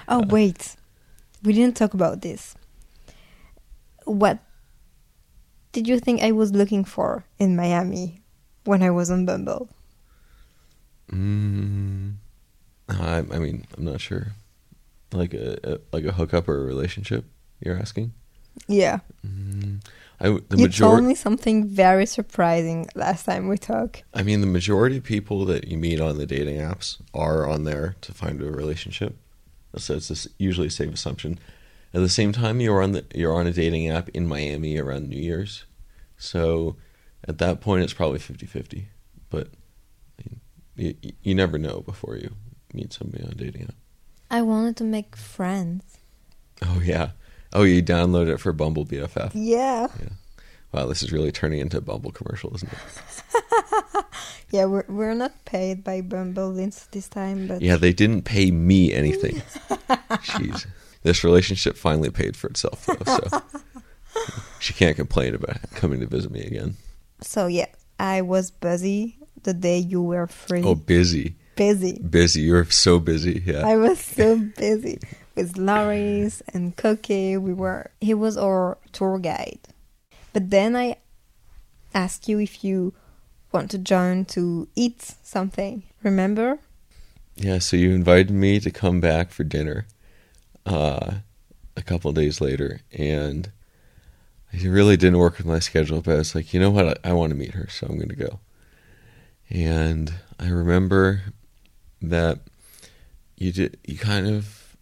Oh 0.08 0.20
uh, 0.20 0.26
wait, 0.28 0.76
we 1.42 1.54
didn't 1.54 1.78
talk 1.78 1.94
about 1.94 2.22
this. 2.22 2.56
What 4.06 4.40
did 5.72 5.88
you 5.88 6.00
think 6.00 6.22
I 6.22 6.32
was 6.32 6.52
looking 6.52 6.84
for 6.84 7.24
in 7.40 7.56
Miami 7.56 8.22
when 8.66 8.84
I 8.84 8.92
was 8.92 9.10
on 9.10 9.26
Bumble? 9.26 9.70
Mm, 11.12 12.16
I, 12.90 13.18
I 13.18 13.40
mean, 13.40 13.66
I'm 13.78 13.86
not 13.86 14.02
sure. 14.02 14.34
Like 15.14 15.34
a, 15.34 15.58
a, 15.64 15.80
like 15.92 16.06
a 16.06 16.14
hookup 16.14 16.48
or 16.48 16.62
a 16.62 16.66
relationship? 16.66 17.26
You're 17.60 17.78
asking? 17.78 18.14
Yeah. 18.68 19.00
Mm, 19.26 19.84
I, 20.20 20.30
the 20.30 20.58
you 20.58 20.66
major- 20.66 20.84
told 20.84 21.04
me 21.04 21.16
something 21.16 21.68
very 21.68 22.06
surprising 22.06 22.88
last 22.96 23.26
time 23.26 23.48
we 23.48 23.58
talked. 23.58 24.04
I 24.14 24.24
mean, 24.24 24.42
the 24.42 24.48
majority 24.48 24.98
of 24.98 25.04
people 25.04 25.46
that 25.46 25.68
you 25.68 25.78
meet 25.78 26.00
on 26.00 26.18
the 26.18 26.26
dating 26.26 26.58
apps 26.58 26.98
are 27.14 27.48
on 27.48 27.64
there 27.66 27.96
to 28.02 28.14
find 28.14 28.42
a 28.42 28.52
relationship. 28.52 29.16
So 29.78 29.96
it's 29.96 30.28
usually 30.38 30.68
a 30.68 30.72
safe 30.72 30.94
assumption. 30.94 31.40
At 31.94 32.00
the 32.02 32.10
same 32.10 32.32
time, 32.32 32.62
you're 32.62 32.82
on 32.82 32.94
the 32.94 33.06
you're 33.14 33.34
on 33.34 33.48
a 33.48 33.54
dating 33.54 33.90
app 33.90 34.10
in 34.10 34.28
Miami 34.28 34.78
around 34.78 35.10
New 35.10 35.20
Year's, 35.20 35.66
so 36.18 36.78
at 37.28 37.38
that 37.40 37.62
point 37.62 37.84
it's 37.84 37.94
probably 37.94 38.20
50-50. 38.20 38.86
But 39.30 39.50
you, 40.76 40.96
you 41.22 41.36
never 41.36 41.58
know 41.58 41.82
before 41.82 42.16
you 42.16 42.34
meet 42.74 42.94
somebody 42.94 43.24
on 43.24 43.32
a 43.32 43.36
dating 43.36 43.64
app. 43.64 43.76
I 44.30 44.42
wanted 44.42 44.78
to 44.78 44.84
make 44.84 45.16
friends. 45.16 45.98
Oh 46.64 46.82
yeah. 46.84 47.12
Oh, 47.54 47.64
you 47.64 47.84
download 47.84 48.30
it 48.30 48.40
for 48.40 48.54
Bumble 48.54 48.86
BFF. 48.86 49.32
Yeah. 49.34 49.88
Yeah. 50.00 50.10
Wow, 50.72 50.86
this 50.86 51.04
is 51.04 51.12
really 51.12 51.34
turning 51.34 51.60
into 51.60 51.78
a 51.78 51.82
Bumble 51.82 52.12
commercial, 52.12 52.56
isn't 52.56 52.72
it? 52.72 54.06
yeah, 54.52 54.66
we're 54.66 54.86
we're 54.88 55.14
not 55.14 55.44
paid 55.44 55.84
by 55.84 56.00
Bumble 56.00 56.54
this, 56.54 56.88
this 56.92 57.10
time, 57.10 57.48
but 57.48 57.62
yeah, 57.62 57.76
they 57.76 57.92
didn't 57.92 58.22
pay 58.24 58.52
me 58.52 58.94
anything. 58.94 59.36
Jeez, 60.24 60.66
this 61.04 61.24
relationship 61.24 61.78
finally 61.78 62.10
paid 62.10 62.36
for 62.38 62.48
itself, 62.48 62.86
though, 62.86 63.18
so 63.18 63.42
she 64.60 64.74
can't 64.74 64.96
complain 64.96 65.36
about 65.36 65.58
coming 65.72 66.00
to 66.00 66.08
visit 66.08 66.32
me 66.32 66.42
again. 66.42 66.76
So 67.22 67.48
yeah, 67.48 67.68
I 68.00 68.22
was 68.22 68.52
busy 68.52 69.18
the 69.44 69.54
day 69.54 69.78
you 69.78 70.02
were 70.02 70.28
free. 70.28 70.64
Oh, 70.64 70.76
busy. 70.76 71.36
Busy. 71.56 72.00
Busy. 72.00 72.42
You're 72.42 72.66
so 72.66 73.00
busy. 73.00 73.44
Yeah. 73.46 73.66
I 73.66 73.78
was 73.78 74.00
so 74.00 74.38
busy 74.58 75.00
with 75.36 75.58
Loris 75.58 76.42
and 76.54 76.76
Cookie. 76.76 77.38
We 77.38 77.54
were. 77.54 77.92
He 78.00 78.14
was 78.14 78.38
our 78.38 78.78
tour 78.92 79.20
guide. 79.20 79.60
But 80.34 80.50
then 80.50 80.76
I 80.76 80.98
asked 81.94 82.30
you 82.30 82.40
if 82.40 82.64
you 82.64 82.94
want 83.52 83.70
to 83.72 83.78
join 83.78 84.26
to 84.26 84.68
eat 84.76 85.02
something. 85.24 85.84
Remember? 86.04 86.60
Yeah, 87.36 87.60
so 87.60 87.76
you 87.76 87.92
invited 87.92 88.32
me 88.32 88.60
to 88.60 88.72
come 88.72 89.00
back 89.00 89.32
for 89.32 89.44
dinner 89.44 89.86
uh, 90.66 91.16
a 91.76 91.82
couple 91.82 92.12
days 92.12 92.42
later, 92.42 92.82
and 92.92 93.52
it 94.52 94.68
really 94.68 94.98
didn't 94.98 95.20
work 95.20 95.38
with 95.38 95.46
my 95.46 95.60
schedule. 95.60 96.02
But 96.02 96.16
I 96.16 96.18
was 96.18 96.36
like, 96.36 96.54
you 96.54 96.60
know 96.60 96.72
what? 96.72 97.00
I, 97.06 97.10
I 97.10 97.14
want 97.14 97.32
to 97.32 97.38
meet 97.38 97.54
her, 97.54 97.68
so 97.70 97.88
I'm 97.88 97.98
going 97.98 98.10
to 98.10 98.16
go. 98.16 98.40
And 99.50 100.14
I 100.40 100.50
remember 100.50 101.22
that 102.02 102.40
you 103.38 103.52
did. 103.52 103.78
You 103.86 103.98
kind 103.98 104.28
of 104.28 104.78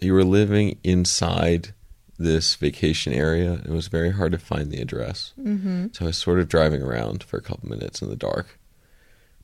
you 0.00 0.12
were 0.12 0.24
living 0.24 0.78
inside 0.84 1.74
this 2.18 2.54
vacation 2.54 3.12
area. 3.12 3.54
It 3.64 3.70
was 3.70 3.88
very 3.88 4.12
hard 4.12 4.32
to 4.32 4.38
find 4.38 4.70
the 4.70 4.80
address. 4.80 5.32
Mm-hmm. 5.40 5.86
So 5.92 6.04
I 6.04 6.08
was 6.08 6.16
sort 6.16 6.38
of 6.38 6.48
driving 6.48 6.82
around 6.82 7.24
for 7.24 7.36
a 7.36 7.42
couple 7.42 7.68
minutes 7.68 8.02
in 8.02 8.08
the 8.08 8.16
dark, 8.16 8.58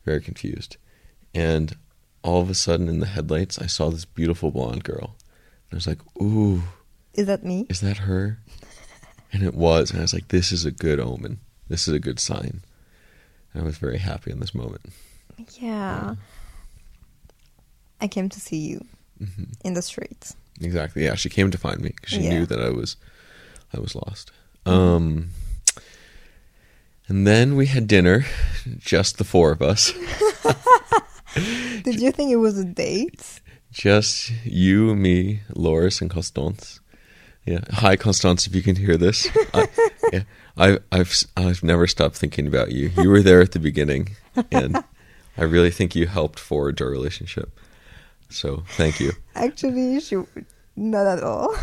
very 0.04 0.20
confused. 0.20 0.76
And 1.34 1.76
all 2.22 2.40
of 2.40 2.50
a 2.50 2.54
sudden 2.54 2.88
in 2.88 3.00
the 3.00 3.06
headlights, 3.06 3.58
I 3.58 3.66
saw 3.66 3.90
this 3.90 4.04
beautiful 4.04 4.50
blonde 4.50 4.84
girl. 4.84 5.16
I 5.72 5.74
was 5.74 5.86
like, 5.86 5.98
ooh. 6.20 6.62
Is 7.14 7.26
that 7.26 7.44
me? 7.44 7.66
Is 7.68 7.80
that 7.80 7.98
her? 7.98 8.38
and 9.32 9.42
it 9.42 9.54
was. 9.54 9.90
And 9.90 10.00
I 10.00 10.02
was 10.02 10.14
like, 10.14 10.28
this 10.28 10.52
is 10.52 10.64
a 10.64 10.70
good 10.70 11.00
omen. 11.00 11.40
This 11.68 11.86
is 11.86 11.94
a 11.94 12.00
good 12.00 12.18
sign. 12.18 12.62
And 13.52 13.62
I 13.62 13.64
was 13.64 13.78
very 13.78 13.98
happy 13.98 14.30
in 14.30 14.40
this 14.40 14.54
moment. 14.54 14.82
Yeah. 15.58 16.16
I 18.00 18.08
came 18.08 18.28
to 18.28 18.40
see 18.40 18.58
you 18.58 18.84
mm-hmm. 19.20 19.44
in 19.64 19.74
the 19.74 19.82
streets. 19.82 20.36
Exactly. 20.60 21.04
Yeah, 21.04 21.14
she 21.14 21.28
came 21.28 21.50
to 21.50 21.58
find 21.58 21.80
me 21.80 21.90
because 21.94 22.10
she 22.10 22.20
yeah. 22.20 22.30
knew 22.30 22.46
that 22.46 22.60
I 22.60 22.70
was, 22.70 22.96
I 23.74 23.80
was 23.80 23.94
lost. 23.94 24.30
Um, 24.66 25.30
and 27.08 27.26
then 27.26 27.56
we 27.56 27.66
had 27.66 27.86
dinner, 27.86 28.24
just 28.78 29.18
the 29.18 29.24
four 29.24 29.52
of 29.52 29.62
us. 29.62 29.92
Did 31.34 32.00
you 32.00 32.12
think 32.12 32.30
it 32.30 32.36
was 32.36 32.58
a 32.58 32.64
date? 32.64 33.40
Just 33.72 34.32
you, 34.44 34.94
me, 34.94 35.40
Loris, 35.54 36.00
and 36.00 36.10
Constance. 36.10 36.80
Yeah. 37.46 37.60
Hi, 37.70 37.96
Constance. 37.96 38.46
If 38.46 38.54
you 38.54 38.62
can 38.62 38.76
hear 38.76 38.96
this, 38.96 39.28
I, 39.54 39.68
yeah, 40.12 40.22
I, 40.56 40.78
I've 40.92 41.14
I've 41.36 41.62
never 41.62 41.86
stopped 41.86 42.16
thinking 42.16 42.46
about 42.46 42.72
you. 42.72 42.90
You 42.96 43.08
were 43.08 43.22
there 43.22 43.40
at 43.40 43.52
the 43.52 43.58
beginning, 43.58 44.16
and 44.50 44.84
I 45.36 45.44
really 45.44 45.70
think 45.70 45.94
you 45.94 46.06
helped 46.06 46.38
forge 46.38 46.82
our 46.82 46.90
relationship. 46.90 47.58
So 48.28 48.64
thank 48.70 49.00
you. 49.00 49.12
Actually, 49.34 50.00
she 50.00 50.16
not 50.76 51.06
at 51.06 51.22
all. 51.22 51.54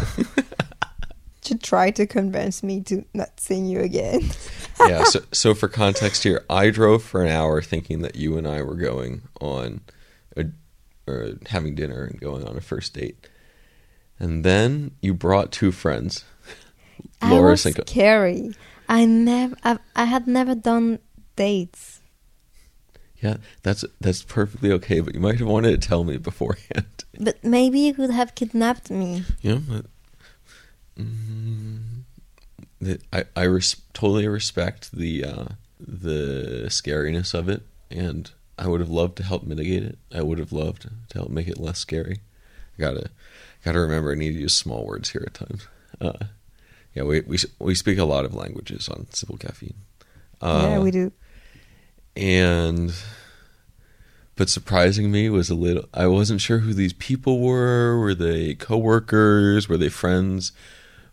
she 1.43 1.55
tried 1.55 1.95
to 1.95 2.05
convince 2.05 2.63
me 2.63 2.81
to 2.81 3.05
not 3.13 3.39
sing 3.39 3.65
you 3.65 3.79
again. 3.79 4.29
yeah. 4.79 5.03
So, 5.05 5.21
so 5.31 5.53
for 5.53 5.67
context 5.67 6.23
here, 6.23 6.43
I 6.49 6.69
drove 6.69 7.03
for 7.03 7.23
an 7.23 7.29
hour 7.29 7.61
thinking 7.61 8.01
that 8.01 8.15
you 8.15 8.37
and 8.37 8.47
I 8.47 8.61
were 8.61 8.75
going 8.75 9.21
on 9.39 9.81
or 11.07 11.33
having 11.47 11.75
dinner 11.75 12.03
and 12.03 12.19
going 12.19 12.45
on 12.47 12.57
a 12.57 12.61
first 12.61 12.93
date, 12.93 13.27
and 14.19 14.43
then 14.43 14.91
you 15.01 15.13
brought 15.13 15.51
two 15.51 15.71
friends. 15.71 16.25
Laura 17.21 17.49
I 17.49 17.51
was 17.51 17.61
scary. 17.61 18.53
I 18.89 19.05
never. 19.05 19.55
I, 19.63 19.79
I 19.95 20.05
had 20.05 20.27
never 20.27 20.55
done 20.55 20.99
dates. 21.35 22.01
Yeah, 23.21 23.37
that's 23.63 23.83
that's 23.99 24.21
perfectly 24.23 24.71
okay, 24.73 24.99
but 24.99 25.15
you 25.15 25.19
might 25.19 25.39
have 25.39 25.47
wanted 25.47 25.81
to 25.81 25.87
tell 25.87 26.03
me 26.03 26.17
beforehand. 26.17 26.85
But 27.19 27.43
maybe 27.43 27.79
you 27.79 27.95
could 27.95 28.11
have 28.11 28.35
kidnapped 28.35 28.91
me. 28.91 29.23
Yeah, 29.41 29.57
but, 29.67 29.87
mm, 30.95 32.03
I 33.11 33.23
I 33.35 33.43
res- 33.45 33.81
totally 33.93 34.27
respect 34.27 34.91
the 34.91 35.23
uh, 35.23 35.45
the 35.79 36.65
scariness 36.67 37.33
of 37.33 37.49
it, 37.49 37.63
and 37.89 38.29
I 38.57 38.67
would 38.67 38.79
have 38.79 38.89
loved 38.89 39.17
to 39.17 39.23
help 39.23 39.43
mitigate 39.43 39.83
it. 39.83 39.97
I 40.13 40.21
would 40.21 40.39
have 40.39 40.51
loved 40.51 40.89
to 41.09 41.17
help 41.17 41.29
make 41.29 41.47
it 41.47 41.59
less 41.59 41.79
scary. 41.79 42.21
I 42.77 42.81
gotta 42.81 43.09
gotta 43.63 43.79
remember 43.79 44.11
I 44.11 44.15
need 44.15 44.33
to 44.33 44.39
use 44.39 44.55
small 44.55 44.85
words 44.85 45.09
here 45.09 45.23
at 45.25 45.33
times. 45.33 45.67
Uh, 45.99 46.25
yeah, 46.93 47.03
we 47.03 47.21
we 47.21 47.37
we 47.59 47.75
speak 47.75 47.97
a 47.97 48.05
lot 48.05 48.25
of 48.25 48.33
languages 48.33 48.89
on 48.89 49.07
Simple 49.11 49.37
Caffeine. 49.37 49.75
Uh, 50.41 50.67
yeah, 50.69 50.79
we 50.79 50.91
do 50.91 51.11
and 52.17 52.93
but 54.35 54.49
surprising 54.49 55.11
me 55.11 55.29
was 55.29 55.49
a 55.49 55.55
little 55.55 55.85
I 55.93 56.07
wasn't 56.07 56.41
sure 56.41 56.59
who 56.59 56.73
these 56.73 56.93
people 56.93 57.39
were. 57.39 57.97
Were 57.99 58.15
they 58.15 58.55
coworkers? 58.55 59.69
Were 59.69 59.77
they 59.77 59.89
friends? 59.89 60.51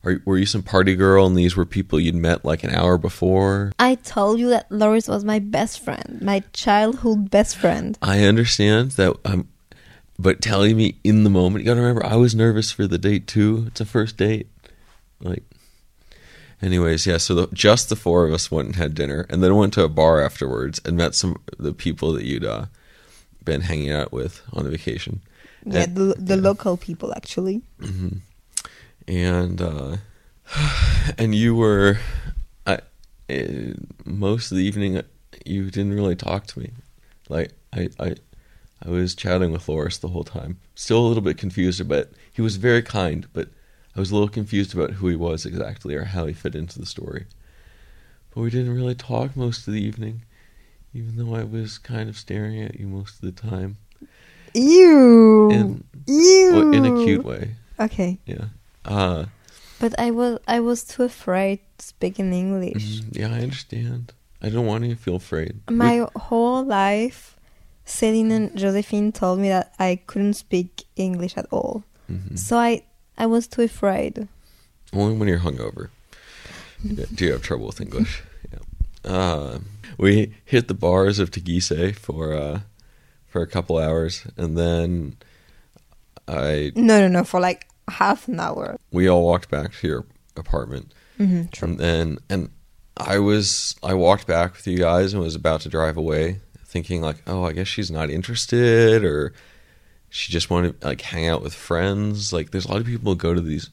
Or 0.05 0.21
were 0.25 0.39
you 0.39 0.47
some 0.47 0.63
party 0.63 0.95
girl 0.97 1.27
and 1.27 1.37
these 1.37 1.57
were 1.57 1.65
people 1.65 1.99
you'd 1.99 2.15
met 2.15 2.45
like 2.45 2.63
an 2.65 2.71
hour 2.71 2.99
before? 2.99 3.73
I 3.79 3.95
told 3.97 4.39
you 4.39 4.51
that 4.51 4.71
Loris 4.71 5.09
was 5.09 5.25
my 5.25 5.39
best 5.39 5.81
friend, 5.81 6.21
my 6.23 6.43
childhood 6.53 7.31
best 7.31 7.57
friend. 7.57 7.97
I 8.03 8.25
understand 8.25 8.93
that 8.93 9.17
um 9.25 9.49
but 10.19 10.41
telling 10.41 10.77
me 10.77 10.99
in 11.03 11.25
the 11.25 11.31
moment, 11.31 11.65
you 11.65 11.71
gotta 11.71 11.81
remember 11.81 12.05
I 12.05 12.17
was 12.17 12.35
nervous 12.35 12.71
for 12.71 12.87
the 12.87 12.99
date 12.99 13.27
too. 13.27 13.65
It's 13.69 13.81
a 13.81 13.85
first 13.87 14.17
date. 14.17 14.49
Like 15.21 15.43
Anyways, 16.63 17.07
yeah. 17.07 17.19
So 17.19 17.35
the, 17.35 17.47
just 17.53 17.89
the 17.89 17.97
four 17.97 18.25
of 18.27 18.33
us 18.33 18.51
went 18.51 18.67
and 18.69 18.77
had 18.77 18.95
dinner, 18.95 19.27
and 19.29 19.43
then 19.43 19.55
went 19.55 19.75
to 19.75 19.83
a 19.85 19.89
bar 19.89 20.23
afterwards 20.23 20.81
and 20.85 20.97
met 20.97 21.15
some 21.15 21.33
of 21.59 21.59
the 21.59 21.75
people 21.75 22.13
that 22.13 22.25
you'd 22.25 22.45
uh, 22.45 22.67
been 23.45 23.61
hanging 23.63 23.91
out 23.91 24.13
with 24.13 24.41
on 24.53 24.65
the 24.65 24.71
vacation. 24.71 25.21
Yeah, 25.67 25.83
And- 25.83 25.97
the, 25.97 26.15
the 26.19 26.37
local 26.37 26.77
people 26.79 27.13
actually. 27.15 27.63
And 29.07 29.61
uh, 29.61 29.97
and 31.19 31.35
you 31.35 31.55
were, 31.55 31.99
I, 32.67 32.81
eh, 33.29 33.73
most 34.05 34.51
of 34.51 34.59
the 34.59 34.65
evening 34.65 35.03
you 35.45 35.71
didn't 35.71 35.95
really 35.95 36.17
talk 36.17 36.47
to 36.49 36.61
me. 36.61 36.71
Like 37.29 37.53
I, 37.73 37.89
I, 37.99 38.15
I 38.85 38.89
was 38.89 39.15
chatting 39.15 39.53
with 39.53 39.69
Loris 39.69 39.99
the 39.99 40.09
whole 40.09 40.25
time. 40.25 40.59
Still 40.75 40.99
a 40.99 41.09
little 41.09 41.23
bit 41.23 41.39
confused 41.39 41.81
about. 41.81 42.09
He 42.33 42.43
was 42.43 42.57
very 42.57 42.83
kind, 42.83 43.27
but 43.33 43.49
I 43.97 44.01
was 44.01 44.11
a 44.11 44.15
little 44.15 44.29
confused 44.29 44.75
about 44.75 44.93
who 44.93 45.09
he 45.09 45.17
was 45.17 45.47
exactly 45.47 45.95
or 45.95 46.05
how 46.05 46.27
he 46.27 46.33
fit 46.33 46.55
into 46.55 46.79
the 46.79 46.87
story. 46.87 47.27
But 48.35 48.43
we 48.43 48.51
didn't 48.51 48.75
really 48.75 48.97
talk 48.97 49.37
most 49.37 49.69
of 49.69 49.73
the 49.73 49.83
evening, 49.83 50.23
even 50.93 51.17
though 51.17 51.35
I 51.35 51.45
was 51.45 51.79
kind 51.79 52.09
of 52.09 52.17
staring 52.19 52.61
at 52.61 52.79
you 52.79 52.89
most 52.89 53.15
of 53.15 53.21
the 53.21 53.49
time. 53.49 53.77
Ew. 54.55 55.51
In, 55.51 55.85
Ew. 56.07 56.51
well, 56.53 56.73
in 56.73 56.85
a 56.85 57.05
cute 57.05 57.25
way. 57.25 57.55
Okay. 57.79 58.19
Yeah. 58.27 58.47
Uh, 58.85 59.27
But 59.81 59.99
I 59.99 60.11
was 60.11 60.39
I 60.47 60.61
was 60.61 60.85
too 60.85 61.03
afraid 61.05 61.59
to 61.79 61.85
speak 61.87 62.19
in 62.19 62.33
English. 62.33 63.01
Mm, 63.03 63.17
Yeah, 63.19 63.29
I 63.35 63.41
understand. 63.43 64.13
I 64.43 64.51
don't 64.51 64.67
want 64.67 64.85
you 64.85 64.95
to 64.95 65.01
feel 65.01 65.17
afraid. 65.17 65.61
My 65.71 66.07
whole 66.17 66.63
life, 66.65 67.37
Celine 67.85 68.31
and 68.33 68.57
Josephine 68.57 69.11
told 69.13 69.39
me 69.41 69.49
that 69.49 69.73
I 69.79 70.01
couldn't 70.07 70.35
speak 70.35 70.85
English 70.97 71.37
at 71.37 71.47
all. 71.51 71.83
Mhm. 72.09 72.37
So 72.39 72.57
I 72.59 72.83
I 73.19 73.27
was 73.27 73.47
too 73.49 73.63
afraid. 73.63 74.29
Only 74.93 75.17
when 75.19 75.29
you're 75.29 75.41
hungover. 75.45 75.89
Do 77.17 77.25
you 77.25 77.33
have 77.33 77.43
trouble 77.43 77.67
with 77.67 77.81
English? 77.81 78.23
Yeah. 78.53 79.13
Uh, 79.13 79.59
we 79.99 80.35
hit 80.45 80.69
the 80.69 80.75
bars 80.75 81.19
of 81.19 81.31
Teguise 81.31 81.95
for 81.97 82.33
uh, 82.35 82.61
for 83.27 83.43
a 83.43 83.47
couple 83.47 83.77
hours, 83.79 84.25
and 84.37 84.57
then 84.57 85.17
I 86.29 86.73
No, 86.77 87.01
no, 87.01 87.09
no, 87.09 87.25
for 87.25 87.41
like 87.41 87.67
half 87.89 88.29
an 88.29 88.41
hour. 88.41 88.77
we 88.93 89.09
all 89.09 89.25
walked 89.25 89.51
back 89.51 89.73
to 89.75 89.87
your 89.87 90.07
apartment, 90.37 90.93
Mm-hmm, 91.19 91.47
true. 91.53 91.69
and 91.69 91.79
then 91.79 92.19
and 92.29 92.51
I 92.97 93.19
was 93.19 93.75
I 93.83 93.95
walked 93.95 94.27
back 94.27 94.55
with 94.55 94.67
you 94.67 94.79
guys 94.79 95.13
and 95.15 95.23
was 95.23 95.35
about 95.35 95.61
to 95.63 95.69
drive 95.69 95.97
away, 95.97 96.41
thinking 96.65 97.01
like, 97.03 97.17
oh, 97.27 97.45
I 97.45 97.53
guess 97.53 97.69
she's 97.69 97.91
not 97.91 98.11
interested, 98.11 99.05
or 99.05 99.33
she 100.11 100.33
just 100.33 100.51
wanted 100.51 100.81
to 100.81 100.87
like 100.89 101.01
hang 101.01 101.29
out 101.29 101.43
with 101.43 101.55
friends. 101.55 102.33
Like, 102.33 102.51
there's 102.51 102.67
a 102.67 102.71
lot 102.71 102.81
of 102.81 102.87
people 102.87 103.13
who 103.13 103.17
go 103.19 103.35
to 103.35 103.41
these, 103.41 103.71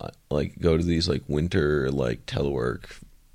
uh, 0.00 0.10
like 0.30 0.58
go 0.60 0.76
to 0.76 0.82
these 0.84 1.08
like 1.08 1.22
winter 1.28 1.90
like 1.90 2.24
telework 2.26 2.84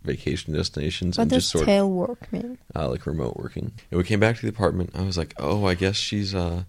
vacation 0.03 0.53
destinations 0.53 1.17
What 1.17 1.23
and 1.23 1.31
does 1.31 1.43
just 1.43 1.51
sort 1.51 1.63
of 1.63 1.65
tail 1.67 1.89
work 1.91 2.31
mean? 2.31 2.57
uh, 2.75 2.87
like 2.89 3.05
remote 3.05 3.35
working. 3.35 3.73
And 3.91 3.97
we 3.97 4.03
came 4.05 4.19
back 4.21 4.37
to 4.37 4.41
the 4.41 4.47
apartment. 4.49 4.91
I 4.95 5.01
was 5.01 5.17
like, 5.17 5.33
oh, 5.37 5.65
I 5.65 5.73
guess 5.73 5.97
she's 5.97 6.33
uh, 6.33 6.63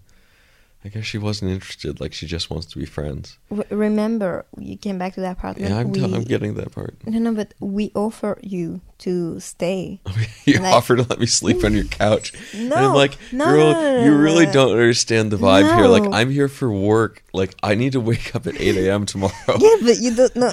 I 0.85 0.87
guess 0.87 1.03
she 1.03 1.17
wasn't 1.17 1.51
interested. 1.51 1.99
Like 1.99 2.13
she 2.13 2.25
just 2.25 2.49
wants 2.49 2.65
to 2.67 2.79
be 2.79 2.85
friends. 2.85 3.37
Remember, 3.69 4.45
you 4.57 4.77
came 4.77 4.97
back 4.97 5.13
to 5.15 5.19
the 5.21 5.31
apartment. 5.31 5.69
Yeah, 5.71 5.77
I'm, 5.79 5.91
we... 5.91 5.99
tell- 5.99 6.15
I'm 6.15 6.23
getting 6.23 6.53
that 6.55 6.71
part. 6.71 6.95
No, 7.05 7.19
no, 7.19 7.33
but 7.33 7.53
we 7.59 7.91
offer 7.95 8.37
you 8.41 8.79
to 8.99 9.39
stay. 9.41 9.99
you 10.45 10.59
offered 10.63 10.97
to 10.97 11.03
let 11.03 11.19
me 11.19 11.25
sleep 11.25 11.63
on 11.65 11.73
your 11.73 11.83
couch. 12.03 12.33
and 12.53 12.73
I'm 12.73 12.83
No, 12.91 12.95
like, 12.95 13.17
no, 13.33 13.45
girl, 13.45 13.71
no, 13.73 13.81
no, 13.97 14.03
you 14.05 14.15
really 14.17 14.45
no. 14.45 14.53
don't 14.53 14.71
understand 14.71 15.31
the 15.31 15.37
vibe 15.37 15.73
here. 15.75 15.87
Like, 15.87 16.07
I'm 16.13 16.29
here 16.29 16.47
for 16.47 16.71
work. 16.71 17.23
Like, 17.33 17.55
I 17.61 17.75
need 17.75 17.91
to 17.93 17.99
wake 17.99 18.33
up 18.35 18.47
at 18.47 18.59
8 18.59 18.77
a.m. 18.77 19.05
tomorrow. 19.05 19.33
Yeah, 19.59 19.75
but 19.83 19.97
you 19.99 20.15
don't 20.15 20.35
know. 20.35 20.51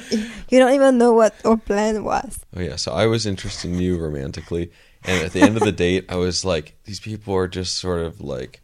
You 0.49 0.59
don't 0.59 0.75
even 0.75 0.99
know 0.99 1.12
what 1.12 1.35
our 1.45 1.56
plan 1.56 2.02
was. 2.04 2.40
Oh, 2.56 2.61
yeah. 2.61 2.76
So 2.76 2.92
I 2.92 3.06
was 3.06 3.26
interested 3.26 3.71
in 3.71 3.78
you 3.78 3.96
romantically. 3.98 4.72
And 5.05 5.24
at 5.24 5.33
the 5.33 5.40
end 5.40 5.57
of 5.57 5.62
the 5.62 5.70
date, 5.72 6.07
I 6.09 6.16
was 6.16 6.44
like, 6.44 6.74
these 6.85 6.98
people 6.98 7.33
are 7.35 7.46
just 7.46 7.77
sort 7.79 8.01
of 8.01 8.20
like 8.20 8.61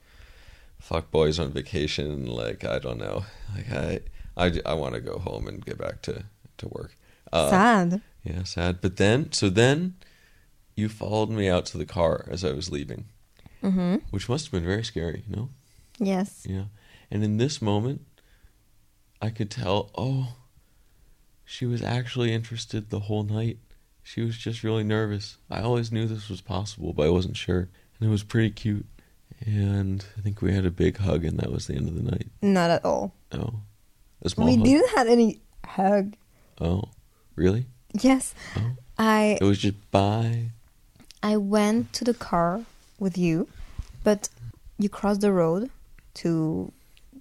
fuck 0.93 1.11
boys 1.11 1.39
on 1.39 1.53
vacation. 1.53 2.27
Like, 2.27 2.65
I 2.65 2.79
don't 2.79 2.99
know. 2.99 3.25
Like, 3.55 3.73
I, 3.73 4.01
I, 4.37 4.53
I 4.67 4.75
want 4.75 4.95
to 4.95 5.01
go 5.01 5.19
home 5.19 5.47
and 5.49 5.65
get 5.65 5.79
back 5.79 6.03
to, 6.03 6.25
to 6.59 6.69
work. 6.69 6.97
Uh, 7.33 7.49
Sad. 7.49 8.03
Yeah, 8.25 8.43
sad. 8.45 8.81
But 8.83 8.97
then, 8.99 9.33
so 9.33 9.49
then 9.49 9.95
you 10.77 10.89
followed 10.89 11.31
me 11.31 11.49
out 11.49 11.65
to 11.67 11.79
the 11.79 11.87
car 11.87 12.27
as 12.31 12.45
I 12.45 12.53
was 12.53 12.71
leaving, 12.71 13.07
Mm-hmm. 13.63 13.97
which 14.11 14.29
must 14.29 14.47
have 14.47 14.53
been 14.53 14.65
very 14.69 14.83
scary, 14.85 15.23
you 15.29 15.37
know? 15.37 15.49
Yes. 15.99 16.45
Yeah. 16.49 16.65
And 17.11 17.23
in 17.23 17.37
this 17.39 17.63
moment, 17.63 18.03
I 19.21 19.31
could 19.31 19.51
tell, 19.51 19.91
oh, 19.97 20.35
she 21.45 21.65
was 21.65 21.81
actually 21.83 22.33
interested 22.35 22.91
the 22.91 23.01
whole 23.01 23.23
night. 23.23 23.59
She 24.03 24.21
was 24.23 24.37
just 24.37 24.65
really 24.65 24.83
nervous. 24.83 25.37
I 25.49 25.61
always 25.61 25.93
knew 25.93 26.07
this 26.07 26.29
was 26.29 26.41
possible, 26.41 26.93
but 26.93 27.07
I 27.07 27.11
wasn't 27.11 27.37
sure. 27.37 27.69
And 28.01 28.09
it 28.09 28.11
was 28.11 28.25
pretty 28.25 28.51
cute. 28.51 28.87
And 29.47 30.05
I 30.19 30.21
think 30.23 30.41
we 30.43 30.53
had 30.53 30.65
a 30.67 30.71
big 30.71 30.99
hug, 30.99 31.25
and 31.25 31.39
that 31.39 31.51
was 31.51 31.67
the 31.67 31.75
end 31.75 31.89
of 31.89 31.95
the 31.95 32.03
night. 32.11 32.29
Not 32.41 32.71
at 32.71 32.85
all. 32.85 33.13
Oh, 33.33 33.55
a 34.23 34.29
small 34.31 34.47
we 34.47 34.57
hug. 34.57 34.65
didn't 34.65 34.91
have 34.97 35.09
any 35.09 35.41
hug. 35.65 36.15
Oh, 36.61 36.85
really? 37.37 37.67
Yes. 38.01 38.35
Oh, 38.57 38.73
I 38.99 39.39
it 39.41 39.45
was 39.45 39.59
just 39.59 39.77
bye. 39.91 40.51
I 41.23 41.37
went 41.37 41.93
to 41.95 42.05
the 42.05 42.15
car 42.15 42.63
with 42.99 43.17
you, 43.19 43.49
but 44.05 44.29
you 44.79 44.89
crossed 44.89 45.21
the 45.21 45.33
road 45.33 45.71
to 46.15 46.73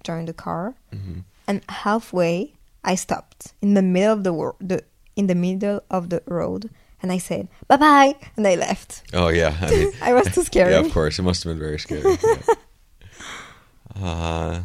join 0.04 0.26
the 0.26 0.32
car, 0.34 0.74
hmm 0.92 1.20
and 1.48 1.60
halfway 1.68 2.52
I 2.84 2.94
stopped 2.94 3.52
in 3.60 3.74
the 3.74 3.82
middle 3.82 4.12
of 4.12 4.22
the 4.22 4.32
wor- 4.32 4.54
the 4.60 4.84
in 5.16 5.26
the 5.26 5.34
middle 5.34 5.82
of 5.90 6.08
the 6.08 6.22
road, 6.26 6.70
and 7.02 7.12
I 7.12 7.18
said 7.18 7.48
bye 7.68 7.76
bye, 7.76 8.14
and 8.36 8.46
I 8.46 8.54
left. 8.56 9.02
Oh 9.12 9.28
yeah, 9.28 9.56
I 9.60 9.70
mean, 9.70 9.92
I 10.02 10.12
was 10.14 10.32
too 10.34 10.42
scary. 10.44 10.72
Yeah, 10.72 10.80
of 10.80 10.92
course. 10.92 11.18
It 11.18 11.22
must 11.22 11.42
have 11.44 11.50
been 11.52 11.58
very 11.60 11.78
scary. 11.78 12.02
yeah. 12.24 14.02
uh, 14.02 14.62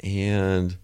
and 0.00 0.76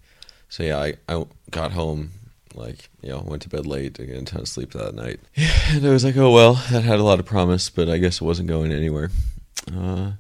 so 0.48 0.62
yeah, 0.62 0.78
I, 0.78 0.94
I 1.08 1.24
got 1.50 1.72
home 1.72 2.10
like 2.54 2.88
you 3.02 3.08
know 3.08 3.20
went 3.26 3.42
to 3.42 3.48
bed 3.48 3.66
late 3.66 3.94
to 3.94 4.06
get 4.06 4.16
a 4.16 4.22
ton 4.24 4.40
of 4.42 4.48
sleep 4.48 4.72
that 4.72 4.94
night, 4.94 5.20
and 5.70 5.84
I 5.86 5.90
was 5.90 6.04
like, 6.04 6.16
oh 6.16 6.30
well, 6.32 6.54
that 6.70 6.84
had 6.84 6.98
a 6.98 7.04
lot 7.04 7.18
of 7.20 7.26
promise, 7.26 7.70
but 7.70 7.88
I 7.88 7.98
guess 7.98 8.16
it 8.20 8.24
wasn't 8.24 8.48
going 8.48 8.72
anywhere. 8.72 9.10
Uh, 9.74 10.12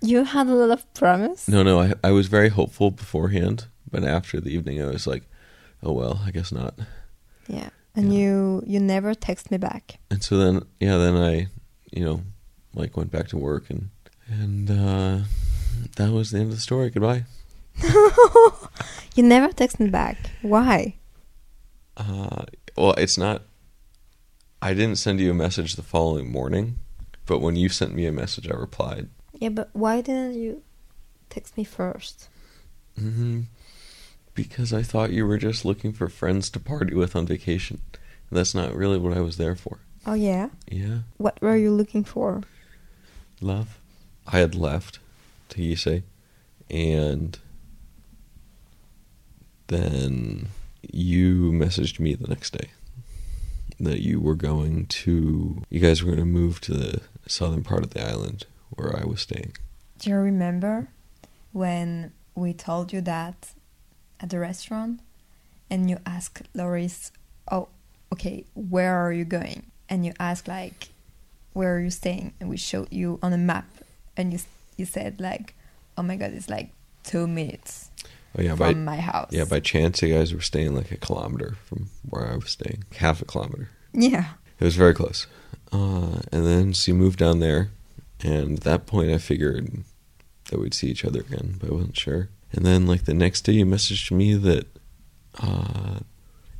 You 0.00 0.24
had 0.24 0.46
a 0.48 0.54
lot 0.54 0.70
of 0.70 0.94
promise. 0.94 1.48
no, 1.48 1.62
no, 1.62 1.80
I 1.80 1.92
I 2.02 2.10
was 2.12 2.28
very 2.28 2.48
hopeful 2.50 2.90
beforehand, 2.90 3.66
but 3.90 4.04
after 4.04 4.40
the 4.40 4.50
evening, 4.50 4.80
I 4.82 4.86
was 4.86 5.06
like, 5.06 5.24
oh 5.82 5.92
well, 5.92 6.22
I 6.26 6.30
guess 6.30 6.52
not. 6.52 6.74
Yeah, 7.48 7.68
and 7.96 8.12
Yeah. 8.12 8.18
you 8.20 8.62
you 8.66 8.80
never 8.80 9.14
text 9.14 9.50
me 9.50 9.58
back. 9.58 9.98
And 10.10 10.22
so 10.22 10.36
then, 10.36 10.62
yeah, 10.80 10.96
then 10.96 11.16
I, 11.16 11.48
you 11.92 12.04
know, 12.04 12.22
like 12.74 12.96
went 12.96 13.10
back 13.10 13.28
to 13.28 13.36
work 13.36 13.70
and 13.70 13.90
and 14.28 14.70
uh, 14.70 15.18
that 15.96 16.10
was 16.10 16.30
the 16.30 16.38
end 16.38 16.50
of 16.50 16.54
the 16.56 16.60
story. 16.60 16.90
Goodbye. 16.90 17.24
you 19.16 19.22
never 19.22 19.52
text 19.52 19.78
me 19.80 19.88
back. 19.90 20.16
Why? 20.42 20.96
Uh, 21.96 22.44
well, 22.76 22.92
it's 22.94 23.18
not. 23.18 23.42
I 24.62 24.72
didn't 24.74 24.96
send 24.96 25.20
you 25.20 25.30
a 25.30 25.34
message 25.34 25.76
the 25.76 25.82
following 25.82 26.30
morning, 26.32 26.76
but 27.26 27.40
when 27.40 27.54
you 27.56 27.68
sent 27.68 27.94
me 27.94 28.06
a 28.06 28.12
message, 28.12 28.48
I 28.50 28.54
replied. 28.54 29.08
Yeah, 29.38 29.50
but 29.50 29.68
why 29.72 30.00
didn't 30.00 30.34
you 30.40 30.62
text 31.28 31.56
me 31.56 31.64
first? 31.64 32.28
hmm 32.98 33.42
Because 34.34 34.72
I 34.72 34.82
thought 34.82 35.12
you 35.12 35.26
were 35.26 35.38
just 35.38 35.64
looking 35.64 35.92
for 35.92 36.08
friends 36.08 36.50
to 36.50 36.60
party 36.60 36.94
with 36.94 37.14
on 37.14 37.26
vacation. 37.26 37.80
That's 38.32 38.54
not 38.54 38.74
really 38.74 38.98
what 38.98 39.16
I 39.16 39.20
was 39.20 39.36
there 39.36 39.54
for. 39.54 39.78
Oh 40.06 40.14
yeah. 40.14 40.48
Yeah, 40.68 40.98
What 41.18 41.40
were 41.40 41.56
you 41.56 41.70
looking 41.72 42.04
for? 42.04 42.42
love. 43.40 43.78
I 44.26 44.38
had 44.38 44.54
left 44.54 44.98
Teguise, 45.50 46.02
and 46.70 47.38
then 49.66 50.48
you 50.92 51.52
messaged 51.52 52.00
me 52.00 52.14
the 52.14 52.28
next 52.28 52.52
day 52.52 52.70
that 53.80 54.00
you 54.00 54.20
were 54.20 54.34
going 54.34 54.86
to. 54.86 55.62
You 55.70 55.80
guys 55.80 56.02
were 56.02 56.12
going 56.12 56.18
to 56.20 56.24
move 56.24 56.60
to 56.62 56.74
the 56.74 57.00
southern 57.26 57.62
part 57.62 57.82
of 57.84 57.90
the 57.90 58.06
island 58.06 58.46
where 58.70 58.96
I 58.98 59.04
was 59.04 59.20
staying. 59.20 59.56
Do 59.98 60.10
you 60.10 60.16
remember 60.16 60.88
when 61.52 62.12
we 62.34 62.52
told 62.52 62.92
you 62.92 63.00
that 63.02 63.52
at 64.20 64.30
the 64.30 64.38
restaurant 64.38 65.00
and 65.70 65.88
you 65.90 65.98
ask 66.06 66.40
Loris, 66.54 67.10
"Oh, 67.50 67.68
okay, 68.12 68.44
where 68.54 68.94
are 68.96 69.12
you 69.12 69.24
going?" 69.24 69.70
And 69.88 70.04
you 70.06 70.12
ask, 70.20 70.46
like, 70.48 70.88
"Where 71.52 71.74
are 71.76 71.80
you 71.80 71.90
staying?" 71.90 72.32
And 72.40 72.48
we 72.48 72.56
showed 72.56 72.92
you 72.92 73.18
on 73.22 73.32
a 73.32 73.38
map, 73.38 73.66
and 74.16 74.32
you 74.32 74.38
you 74.76 74.84
said 74.86 75.20
like, 75.20 75.54
"Oh 75.96 76.02
my 76.02 76.16
god, 76.16 76.32
it's 76.32 76.48
like 76.48 76.70
two 77.02 77.26
minutes 77.26 77.90
Oh 78.36 78.42
yeah, 78.42 78.56
from 78.56 78.58
by 78.58 78.74
my 78.74 78.96
house." 79.00 79.30
yeah 79.30 79.44
by 79.44 79.60
chance 79.60 80.02
you 80.02 80.12
guys 80.14 80.32
were 80.34 80.40
staying 80.40 80.74
like 80.74 80.90
a 80.90 80.96
kilometer 80.96 81.56
from 81.66 81.88
where 82.08 82.26
I 82.32 82.36
was 82.36 82.50
staying, 82.50 82.84
half 82.96 83.20
a 83.22 83.24
kilometer. 83.24 83.68
yeah. 83.92 84.34
It 84.60 84.64
was 84.64 84.76
very 84.76 84.94
close. 84.94 85.26
Uh, 85.72 86.20
and 86.30 86.46
then 86.46 86.72
so 86.74 86.92
you 86.92 86.94
moved 86.98 87.18
down 87.18 87.40
there, 87.40 87.70
and 88.22 88.58
at 88.58 88.64
that 88.64 88.86
point 88.86 89.10
I 89.10 89.18
figured 89.18 89.82
that 90.50 90.60
we'd 90.60 90.74
see 90.74 90.88
each 90.88 91.04
other 91.04 91.20
again, 91.20 91.56
but 91.58 91.70
I 91.70 91.72
wasn't 91.74 91.96
sure. 91.96 92.28
And 92.54 92.64
then 92.64 92.86
like 92.86 93.04
the 93.04 93.14
next 93.14 93.42
day 93.42 93.52
you 93.52 93.66
messaged 93.66 94.10
me 94.10 94.34
that 94.34 94.66
uh, 95.42 95.98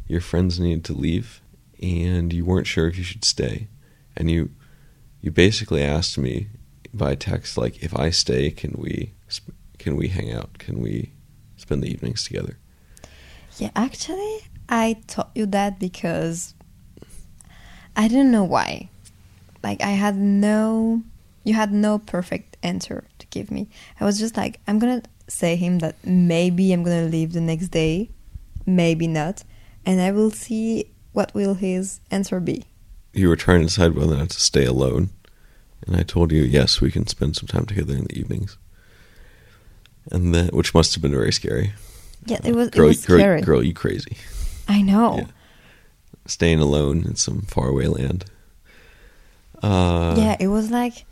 your 0.08 0.20
friends 0.20 0.58
needed 0.58 0.84
to 0.86 0.92
leave, 0.92 1.40
and 1.80 2.32
you 2.32 2.44
weren't 2.44 2.66
sure 2.66 2.88
if 2.88 2.98
you 2.98 3.04
should 3.04 3.24
stay, 3.24 3.68
and 4.16 4.30
you 4.30 4.50
you 5.20 5.30
basically 5.30 5.82
asked 5.82 6.18
me 6.18 6.48
by 6.92 7.14
text 7.14 7.56
like, 7.56 7.82
if 7.82 7.96
I 7.96 8.10
stay, 8.10 8.50
can 8.50 8.74
we 8.76 9.12
can 9.78 9.96
we 9.96 10.08
hang 10.08 10.32
out? 10.32 10.58
Can 10.58 10.80
we 10.80 11.12
spend 11.56 11.82
the 11.82 11.90
evenings 11.90 12.24
together? 12.24 12.58
Yeah, 13.58 13.70
actually, 13.76 14.40
I 14.68 14.96
taught 15.06 15.30
you 15.34 15.46
that 15.46 15.78
because 15.78 16.54
I 17.94 18.08
didn't 18.08 18.32
know 18.32 18.44
why. 18.44 18.88
Like, 19.62 19.80
I 19.80 19.90
had 19.90 20.16
no, 20.16 21.02
you 21.44 21.54
had 21.54 21.72
no 21.72 21.98
perfect 21.98 22.56
answer 22.62 23.04
to 23.18 23.26
give 23.28 23.50
me. 23.50 23.68
I 24.00 24.04
was 24.04 24.18
just 24.18 24.36
like, 24.36 24.60
I'm 24.66 24.78
gonna 24.78 25.02
say 25.28 25.56
him 25.56 25.78
that 25.78 25.96
maybe 26.04 26.72
I'm 26.72 26.82
gonna 26.82 27.06
leave 27.06 27.32
the 27.32 27.40
next 27.40 27.68
day, 27.68 28.10
maybe 28.66 29.06
not, 29.06 29.44
and 29.86 30.00
I 30.00 30.12
will 30.12 30.30
see 30.30 30.90
what 31.12 31.32
will 31.34 31.54
his 31.54 32.00
answer 32.10 32.40
be. 32.40 32.64
You 33.12 33.28
were 33.28 33.36
trying 33.36 33.60
to 33.60 33.66
decide 33.66 33.94
whether 33.94 34.14
or 34.14 34.18
not 34.18 34.30
to 34.30 34.40
stay 34.40 34.64
alone, 34.64 35.10
and 35.86 35.96
I 35.96 36.02
told 36.02 36.32
you 36.32 36.42
yes, 36.42 36.80
we 36.80 36.90
can 36.90 37.06
spend 37.06 37.36
some 37.36 37.46
time 37.46 37.66
together 37.66 37.94
in 37.94 38.04
the 38.04 38.18
evenings, 38.18 38.58
and 40.10 40.34
that 40.34 40.52
which 40.52 40.74
must 40.74 40.94
have 40.94 41.02
been 41.02 41.12
very 41.12 41.32
scary. 41.32 41.72
Yeah, 42.26 42.40
it 42.44 42.54
was, 42.54 42.70
girl, 42.70 42.86
it 42.86 42.88
was 42.88 43.06
girl, 43.06 43.18
scary. 43.18 43.40
girl, 43.42 43.62
you 43.62 43.74
crazy. 43.74 44.16
I 44.66 44.80
know. 44.82 45.18
Yeah. 45.18 45.26
Staying 46.26 46.60
alone 46.60 47.04
in 47.04 47.16
some 47.16 47.42
faraway 47.42 47.86
land. 47.86 48.24
Uh, 49.62 50.14
yeah, 50.18 50.36
it 50.40 50.48
was 50.48 50.70
like 50.70 51.04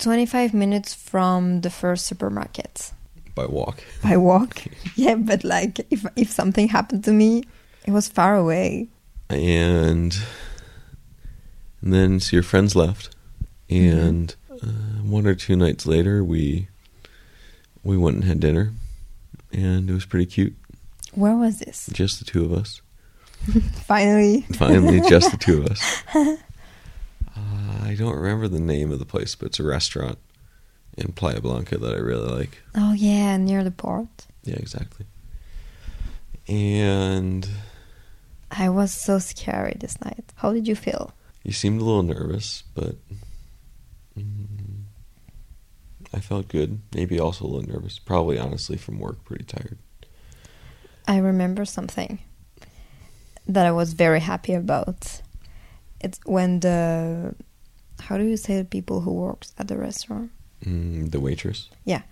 25 0.00 0.54
minutes 0.54 0.94
from 0.94 1.60
the 1.60 1.70
first 1.70 2.06
supermarket 2.06 2.92
by 3.34 3.46
walk. 3.46 3.82
by 4.02 4.16
walk. 4.16 4.62
yeah, 4.96 5.14
but 5.14 5.44
like 5.44 5.80
if 5.90 6.04
if 6.16 6.30
something 6.30 6.68
happened 6.68 7.04
to 7.04 7.12
me, 7.12 7.44
it 7.86 7.92
was 7.92 8.08
far 8.08 8.36
away. 8.36 8.88
and 9.28 10.16
and 11.82 11.92
then 11.92 12.20
so 12.20 12.36
your 12.36 12.42
friends 12.42 12.76
left, 12.76 13.14
and 13.68 14.34
uh, 14.50 14.66
one 15.02 15.26
or 15.26 15.34
two 15.34 15.56
nights 15.56 15.86
later, 15.86 16.22
we 16.22 16.68
we 17.82 17.96
went 17.96 18.16
and 18.16 18.24
had 18.24 18.40
dinner, 18.40 18.72
and 19.52 19.88
it 19.88 19.94
was 19.94 20.06
pretty 20.06 20.26
cute. 20.26 20.54
Where 21.14 21.36
was 21.36 21.58
this? 21.58 21.88
Just 21.92 22.18
the 22.18 22.24
two 22.24 22.44
of 22.44 22.52
us. 22.52 22.82
Finally. 23.86 24.42
Finally, 24.52 25.00
just 25.08 25.30
the 25.30 25.36
two 25.38 25.62
of 25.62 25.66
us. 25.66 26.02
I 27.90 27.94
don't 27.94 28.14
remember 28.14 28.46
the 28.46 28.60
name 28.60 28.92
of 28.92 29.00
the 29.00 29.04
place, 29.04 29.34
but 29.34 29.46
it's 29.46 29.58
a 29.58 29.64
restaurant 29.64 30.18
in 30.96 31.10
Playa 31.10 31.40
Blanca 31.40 31.76
that 31.76 31.92
I 31.92 31.98
really 31.98 32.30
like. 32.30 32.62
Oh 32.72 32.92
yeah, 32.92 33.36
near 33.36 33.64
the 33.64 33.72
port. 33.72 34.28
Yeah, 34.44 34.54
exactly. 34.54 35.06
And 36.46 37.48
I 38.48 38.68
was 38.68 38.92
so 38.92 39.18
scary 39.18 39.76
this 39.80 40.00
night. 40.04 40.32
How 40.36 40.52
did 40.52 40.68
you 40.68 40.76
feel? 40.76 41.12
you 41.42 41.50
seemed 41.50 41.80
a 41.80 41.84
little 41.84 42.04
nervous, 42.04 42.62
but 42.76 42.94
mm, 44.16 44.84
I 46.14 46.20
felt 46.20 46.46
good. 46.46 46.82
Maybe 46.94 47.18
also 47.18 47.44
a 47.44 47.48
little 47.48 47.68
nervous. 47.74 47.98
Probably, 47.98 48.38
honestly, 48.38 48.76
from 48.76 49.00
work, 49.00 49.24
pretty 49.24 49.42
tired. 49.42 49.78
I 51.08 51.16
remember 51.16 51.64
something 51.64 52.20
that 53.48 53.66
I 53.66 53.72
was 53.72 53.94
very 53.94 54.20
happy 54.20 54.52
about. 54.52 55.22
It's 55.98 56.20
when 56.24 56.60
the 56.60 57.34
how 58.00 58.18
do 58.18 58.24
you 58.24 58.36
say 58.36 58.56
the 58.58 58.64
people 58.64 59.00
who 59.00 59.12
works 59.12 59.54
at 59.58 59.68
the 59.68 59.76
restaurant? 59.76 60.30
Mm, 60.64 61.10
the 61.10 61.20
waitress. 61.20 61.68
Yeah. 61.84 62.02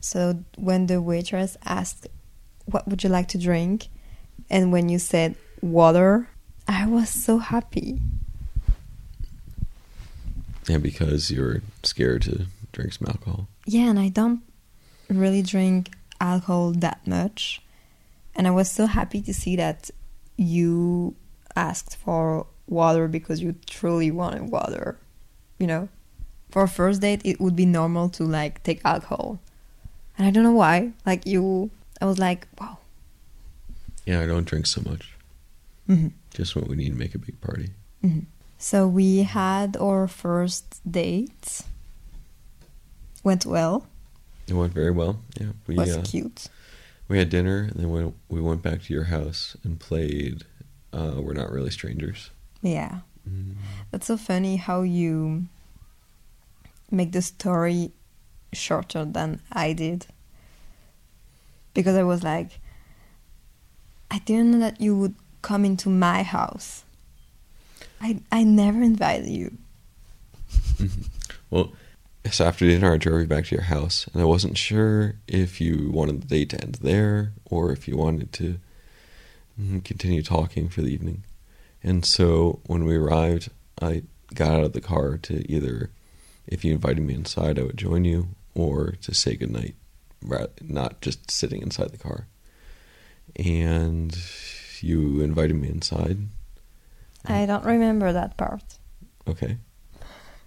So 0.00 0.42
when 0.56 0.86
the 0.86 1.00
waitress 1.00 1.56
asked, 1.64 2.08
"What 2.66 2.88
would 2.88 3.02
you 3.02 3.10
like 3.10 3.28
to 3.28 3.38
drink?" 3.38 3.88
and 4.50 4.72
when 4.72 4.88
you 4.88 4.98
said 4.98 5.34
water, 5.60 6.28
I 6.68 6.86
was 6.86 7.08
so 7.08 7.38
happy. 7.38 8.00
Yeah, 10.68 10.78
because 10.78 11.30
you 11.30 11.40
were 11.40 11.62
scared 11.82 12.22
to 12.22 12.46
drink 12.72 12.92
some 12.92 13.08
alcohol. 13.08 13.48
Yeah, 13.66 13.90
and 13.90 13.98
I 13.98 14.08
don't 14.08 14.42
really 15.08 15.42
drink 15.42 15.90
alcohol 16.20 16.72
that 16.72 17.06
much. 17.06 17.62
And 18.34 18.46
I 18.46 18.50
was 18.50 18.70
so 18.70 18.86
happy 18.86 19.20
to 19.22 19.34
see 19.34 19.56
that 19.56 19.90
you 20.36 21.14
asked 21.56 21.96
for 21.96 22.46
water 22.66 23.08
because 23.08 23.42
you 23.42 23.54
truly 23.66 24.10
wanted 24.10 24.50
water. 24.50 24.98
You 25.62 25.68
know? 25.68 25.88
For 26.50 26.62
a 26.64 26.68
first 26.68 27.00
date, 27.00 27.22
it 27.24 27.40
would 27.40 27.54
be 27.54 27.66
normal 27.66 28.08
to 28.18 28.24
like 28.24 28.62
take 28.64 28.80
alcohol. 28.84 29.38
And 30.18 30.26
I 30.26 30.30
don't 30.34 30.42
know 30.42 30.58
why. 30.58 30.90
Like 31.06 31.24
you, 31.24 31.70
I 32.00 32.04
was 32.04 32.18
like, 32.18 32.48
wow. 32.60 32.78
Yeah, 34.04 34.20
I 34.20 34.26
don't 34.26 34.44
drink 34.44 34.66
so 34.66 34.82
much. 34.84 35.14
hmm 35.86 36.08
Just 36.34 36.56
what 36.56 36.66
we 36.68 36.74
need 36.76 36.90
to 36.90 36.98
make 36.98 37.14
a 37.14 37.18
big 37.18 37.40
party. 37.40 37.70
hmm 38.02 38.26
So 38.58 38.88
we 38.88 39.22
had 39.22 39.76
our 39.78 40.08
first 40.08 40.82
date. 40.82 41.62
Went 43.22 43.46
well. 43.46 43.86
It 44.48 44.54
went 44.54 44.74
very 44.74 44.90
well. 44.90 45.14
Yeah, 45.40 45.52
we 45.68 45.76
was 45.76 45.96
uh, 45.96 46.02
cute. 46.04 46.48
we 47.08 47.18
had 47.18 47.30
dinner 47.30 47.68
and 47.70 47.76
then 47.78 47.88
we 47.94 48.12
we 48.28 48.40
went 48.42 48.62
back 48.62 48.82
to 48.82 48.92
your 48.92 49.04
house 49.16 49.56
and 49.64 49.78
played. 49.78 50.42
Uh, 50.92 51.22
we're 51.22 51.38
not 51.42 51.50
really 51.50 51.70
strangers. 51.70 52.30
Yeah. 52.62 53.06
That's 53.90 54.06
so 54.06 54.16
funny 54.16 54.56
how 54.56 54.82
you 54.82 55.46
make 56.90 57.12
the 57.12 57.22
story 57.22 57.92
shorter 58.52 59.04
than 59.04 59.40
I 59.52 59.72
did. 59.72 60.06
Because 61.74 61.96
I 61.96 62.02
was 62.02 62.22
like, 62.22 62.60
I 64.10 64.18
didn't 64.20 64.52
know 64.52 64.58
that 64.58 64.80
you 64.80 64.96
would 64.96 65.14
come 65.40 65.64
into 65.64 65.88
my 65.88 66.22
house. 66.22 66.84
I 68.00 68.20
I 68.30 68.44
never 68.44 68.82
invited 68.82 69.28
you. 69.28 69.58
Well, 71.52 71.74
so 72.30 72.46
after 72.46 72.66
dinner, 72.66 72.94
I 72.94 72.96
drove 72.96 73.20
you 73.20 73.26
back 73.26 73.44
to 73.44 73.54
your 73.54 73.64
house, 73.64 74.08
and 74.14 74.22
I 74.22 74.24
wasn't 74.24 74.56
sure 74.56 75.16
if 75.28 75.60
you 75.60 75.90
wanted 75.92 76.22
the 76.22 76.26
date 76.26 76.48
to 76.50 76.62
end 76.62 76.76
there 76.76 77.34
or 77.44 77.72
if 77.72 77.86
you 77.86 77.94
wanted 77.94 78.32
to 78.32 78.58
mm, 79.60 79.84
continue 79.84 80.22
talking 80.22 80.70
for 80.70 80.80
the 80.80 80.88
evening. 80.88 81.24
And 81.82 82.04
so 82.04 82.60
when 82.66 82.84
we 82.84 82.96
arrived, 82.96 83.50
I 83.80 84.02
got 84.34 84.52
out 84.52 84.64
of 84.64 84.72
the 84.72 84.80
car 84.80 85.18
to 85.18 85.52
either, 85.52 85.90
if 86.46 86.64
you 86.64 86.72
invited 86.72 87.02
me 87.02 87.14
inside, 87.14 87.58
I 87.58 87.62
would 87.62 87.76
join 87.76 88.04
you, 88.04 88.28
or 88.54 88.92
to 89.02 89.14
say 89.14 89.36
goodnight, 89.36 89.74
not 90.60 91.00
just 91.00 91.30
sitting 91.30 91.62
inside 91.62 91.90
the 91.90 91.98
car. 91.98 92.26
And 93.36 94.16
you 94.80 95.20
invited 95.20 95.56
me 95.56 95.68
inside. 95.68 96.18
I 97.26 97.42
um, 97.42 97.48
don't 97.48 97.64
remember 97.64 98.12
that 98.12 98.36
part. 98.36 98.78
Okay. 99.28 99.58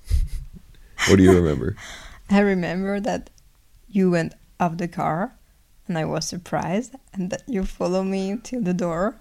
what 1.07 1.17
do 1.17 1.23
you 1.23 1.33
remember? 1.33 1.75
I 2.29 2.39
remember 2.39 2.99
that 2.99 3.29
you 3.89 4.11
went 4.11 4.33
off 4.59 4.77
the 4.77 4.87
car 4.87 5.35
and 5.87 5.97
I 5.97 6.05
was 6.05 6.27
surprised 6.27 6.95
and 7.13 7.29
that 7.29 7.43
you 7.47 7.63
followed 7.63 8.05
me 8.05 8.37
to 8.37 8.59
the 8.59 8.73
door 8.73 9.15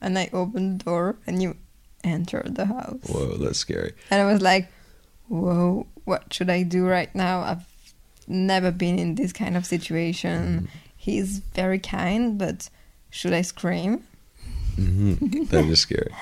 and 0.00 0.18
I 0.18 0.30
opened 0.32 0.80
the 0.80 0.84
door 0.84 1.16
and 1.26 1.42
you 1.42 1.56
entered 2.04 2.54
the 2.54 2.66
house. 2.66 3.00
Whoa, 3.06 3.36
that's 3.36 3.58
scary. 3.58 3.92
And 4.10 4.20
I 4.22 4.32
was 4.32 4.40
like, 4.42 4.68
whoa, 5.28 5.86
what 6.04 6.32
should 6.32 6.50
I 6.50 6.62
do 6.62 6.86
right 6.86 7.14
now? 7.14 7.40
I've 7.40 7.64
never 8.26 8.70
been 8.70 8.98
in 8.98 9.14
this 9.16 9.32
kind 9.32 9.56
of 9.56 9.66
situation. 9.66 10.68
He's 10.96 11.38
very 11.38 11.78
kind, 11.78 12.38
but 12.38 12.68
should 13.10 13.32
I 13.32 13.42
scream? 13.42 14.04
hmm 14.76 15.14
That 15.50 15.64
is 15.64 15.80
scary. 15.80 16.12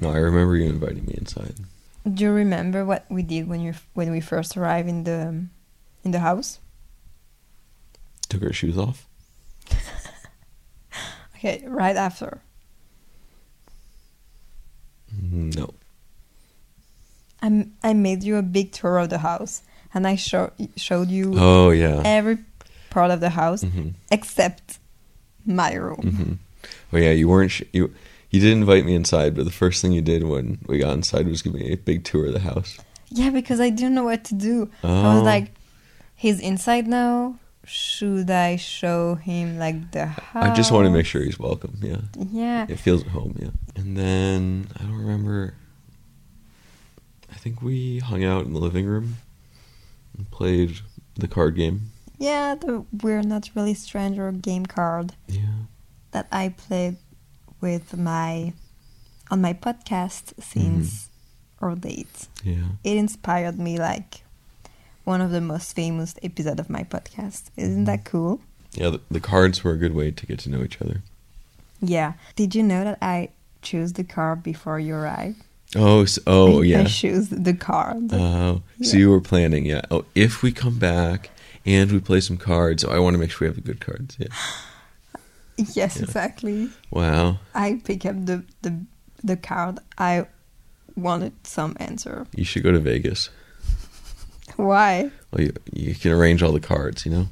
No, 0.00 0.10
I 0.10 0.18
remember 0.18 0.56
you 0.56 0.68
inviting 0.68 1.06
me 1.06 1.14
inside. 1.16 1.54
Do 2.06 2.24
you 2.24 2.30
remember 2.30 2.84
what 2.84 3.06
we 3.10 3.22
did 3.22 3.48
when 3.48 3.60
you 3.60 3.74
when 3.94 4.12
we 4.12 4.20
first 4.20 4.56
arrived 4.56 4.88
in 4.88 5.04
the 5.04 5.46
in 6.04 6.10
the 6.12 6.20
house? 6.20 6.60
Took 8.28 8.42
our 8.42 8.52
shoes 8.52 8.78
off. 8.78 9.06
Okay, 11.36 11.62
right 11.66 11.96
after. 11.96 12.40
No. 15.36 15.74
I 17.82 17.92
made 17.92 18.24
you 18.24 18.36
a 18.36 18.42
big 18.42 18.72
tour 18.72 18.98
of 18.98 19.08
the 19.08 19.18
house 19.18 19.62
and 19.94 20.06
I 20.06 20.16
show, 20.16 20.50
showed 20.76 21.08
you 21.10 21.34
Oh 21.36 21.70
yeah. 21.70 22.02
every 22.04 22.38
part 22.90 23.10
of 23.12 23.20
the 23.20 23.30
house 23.30 23.62
hmm 23.62 23.90
except 24.10 24.78
my 25.44 25.72
room. 25.74 25.96
hmm 26.02 26.32
Oh 26.92 26.98
yeah. 26.98 27.12
You 27.12 27.28
weren't. 27.28 27.52
Sh- 27.52 27.62
you 27.72 27.94
you 28.30 28.40
did 28.40 28.52
invite 28.52 28.84
me 28.84 28.94
inside, 28.96 29.36
but 29.36 29.44
the 29.44 29.52
first 29.52 29.80
thing 29.80 29.92
you 29.92 30.02
did 30.02 30.24
when 30.24 30.58
we 30.66 30.78
got 30.78 30.94
inside 30.94 31.28
was 31.28 31.42
give 31.42 31.54
me 31.54 31.70
a 31.72 31.76
big 31.76 32.02
tour 32.04 32.26
of 32.26 32.32
the 32.32 32.40
house. 32.40 32.78
Yeah, 33.10 33.30
because 33.30 33.60
I 33.60 33.70
didn't 33.70 33.94
know 33.94 34.02
what 34.04 34.24
to 34.24 34.34
do. 34.34 34.68
I 34.82 34.86
Oh. 34.88 35.14
was 35.14 35.22
like, 35.22 35.52
he's 36.16 36.40
inside 36.40 36.88
now. 36.88 37.38
Should 37.66 38.30
I 38.30 38.56
show 38.56 39.16
him 39.16 39.58
like 39.58 39.90
the 39.90 40.06
house? 40.06 40.44
I 40.44 40.54
just 40.54 40.70
want 40.70 40.86
to 40.86 40.90
make 40.90 41.04
sure 41.04 41.22
he's 41.22 41.38
welcome. 41.38 41.76
Yeah. 41.82 42.00
Yeah. 42.16 42.66
It 42.68 42.78
feels 42.78 43.02
at 43.02 43.08
home. 43.08 43.36
Yeah. 43.40 43.50
And 43.74 43.96
then 43.96 44.68
I 44.78 44.84
don't 44.84 44.96
remember. 44.96 45.54
I 47.30 47.34
think 47.34 47.62
we 47.62 47.98
hung 47.98 48.24
out 48.24 48.44
in 48.46 48.52
the 48.52 48.60
living 48.60 48.86
room 48.86 49.16
and 50.16 50.30
played 50.30 50.78
the 51.16 51.26
card 51.26 51.56
game. 51.56 51.90
Yeah, 52.18 52.54
the 52.54 52.84
We're 53.02 53.22
Not 53.22 53.50
Really 53.54 53.74
Stranger 53.74 54.30
game 54.32 54.66
card 54.66 55.14
Yeah. 55.26 55.66
that 56.12 56.28
I 56.30 56.50
played 56.50 56.96
with 57.60 57.96
my 57.96 58.52
on 59.30 59.40
my 59.40 59.52
podcast 59.52 60.34
since 60.40 61.08
mm-hmm. 61.58 61.64
our 61.64 61.74
date. 61.74 62.28
Yeah. 62.44 62.78
It 62.84 62.96
inspired 62.96 63.58
me 63.58 63.78
like 63.78 64.22
one 65.06 65.20
of 65.20 65.30
the 65.30 65.40
most 65.40 65.74
famous 65.74 66.16
episode 66.22 66.58
of 66.58 66.68
my 66.68 66.82
podcast. 66.82 67.44
Isn't 67.56 67.84
that 67.84 68.00
mm-hmm. 68.00 68.10
cool? 68.10 68.40
Yeah, 68.72 68.90
the, 68.90 69.00
the 69.10 69.20
cards 69.20 69.62
were 69.62 69.70
a 69.70 69.76
good 69.76 69.94
way 69.94 70.10
to 70.10 70.26
get 70.26 70.40
to 70.40 70.50
know 70.50 70.62
each 70.62 70.82
other. 70.82 71.00
Yeah. 71.80 72.14
Did 72.34 72.54
you 72.54 72.62
know 72.62 72.82
that 72.84 72.98
I 73.00 73.30
chose 73.62 73.92
the 73.92 74.04
car 74.04 74.34
before 74.34 74.80
you 74.80 74.94
arrived? 74.94 75.42
Oh, 75.76 76.02
s 76.02 76.18
oh 76.26 76.60
I, 76.62 76.64
yeah. 76.64 76.80
I 76.80 76.84
chose 76.84 77.28
the 77.28 77.54
card. 77.54 78.12
Oh, 78.12 78.62
so 78.82 78.96
Yeah. 78.96 78.98
you 78.98 79.10
were 79.10 79.20
planning, 79.20 79.64
yeah. 79.64 79.82
Oh, 79.90 80.04
if 80.14 80.42
we 80.42 80.50
come 80.50 80.78
back 80.78 81.30
and 81.64 81.90
we 81.92 82.00
play 82.00 82.20
some 82.20 82.36
cards, 82.36 82.84
I 82.84 82.98
want 82.98 83.14
to 83.14 83.18
make 83.18 83.30
sure 83.30 83.46
we 83.46 83.54
have 83.54 83.62
the 83.62 83.72
good 83.72 83.80
cards. 83.80 84.16
Yeah. 84.18 84.34
yes, 85.56 85.96
yeah. 85.96 86.02
exactly. 86.02 86.70
Wow. 86.90 87.38
I 87.54 87.80
pick 87.84 88.04
up 88.04 88.26
the, 88.26 88.44
the 88.62 88.72
the 89.22 89.36
card. 89.36 89.78
I 89.98 90.26
wanted 90.96 91.32
some 91.46 91.76
answer. 91.78 92.26
You 92.34 92.44
should 92.44 92.64
go 92.64 92.72
to 92.72 92.80
Vegas. 92.80 93.30
Why? 94.56 95.10
Well, 95.30 95.44
you, 95.44 95.52
you 95.72 95.94
can 95.94 96.12
arrange 96.12 96.42
all 96.42 96.52
the 96.52 96.60
cards, 96.60 97.04
you 97.06 97.12
know? 97.12 97.28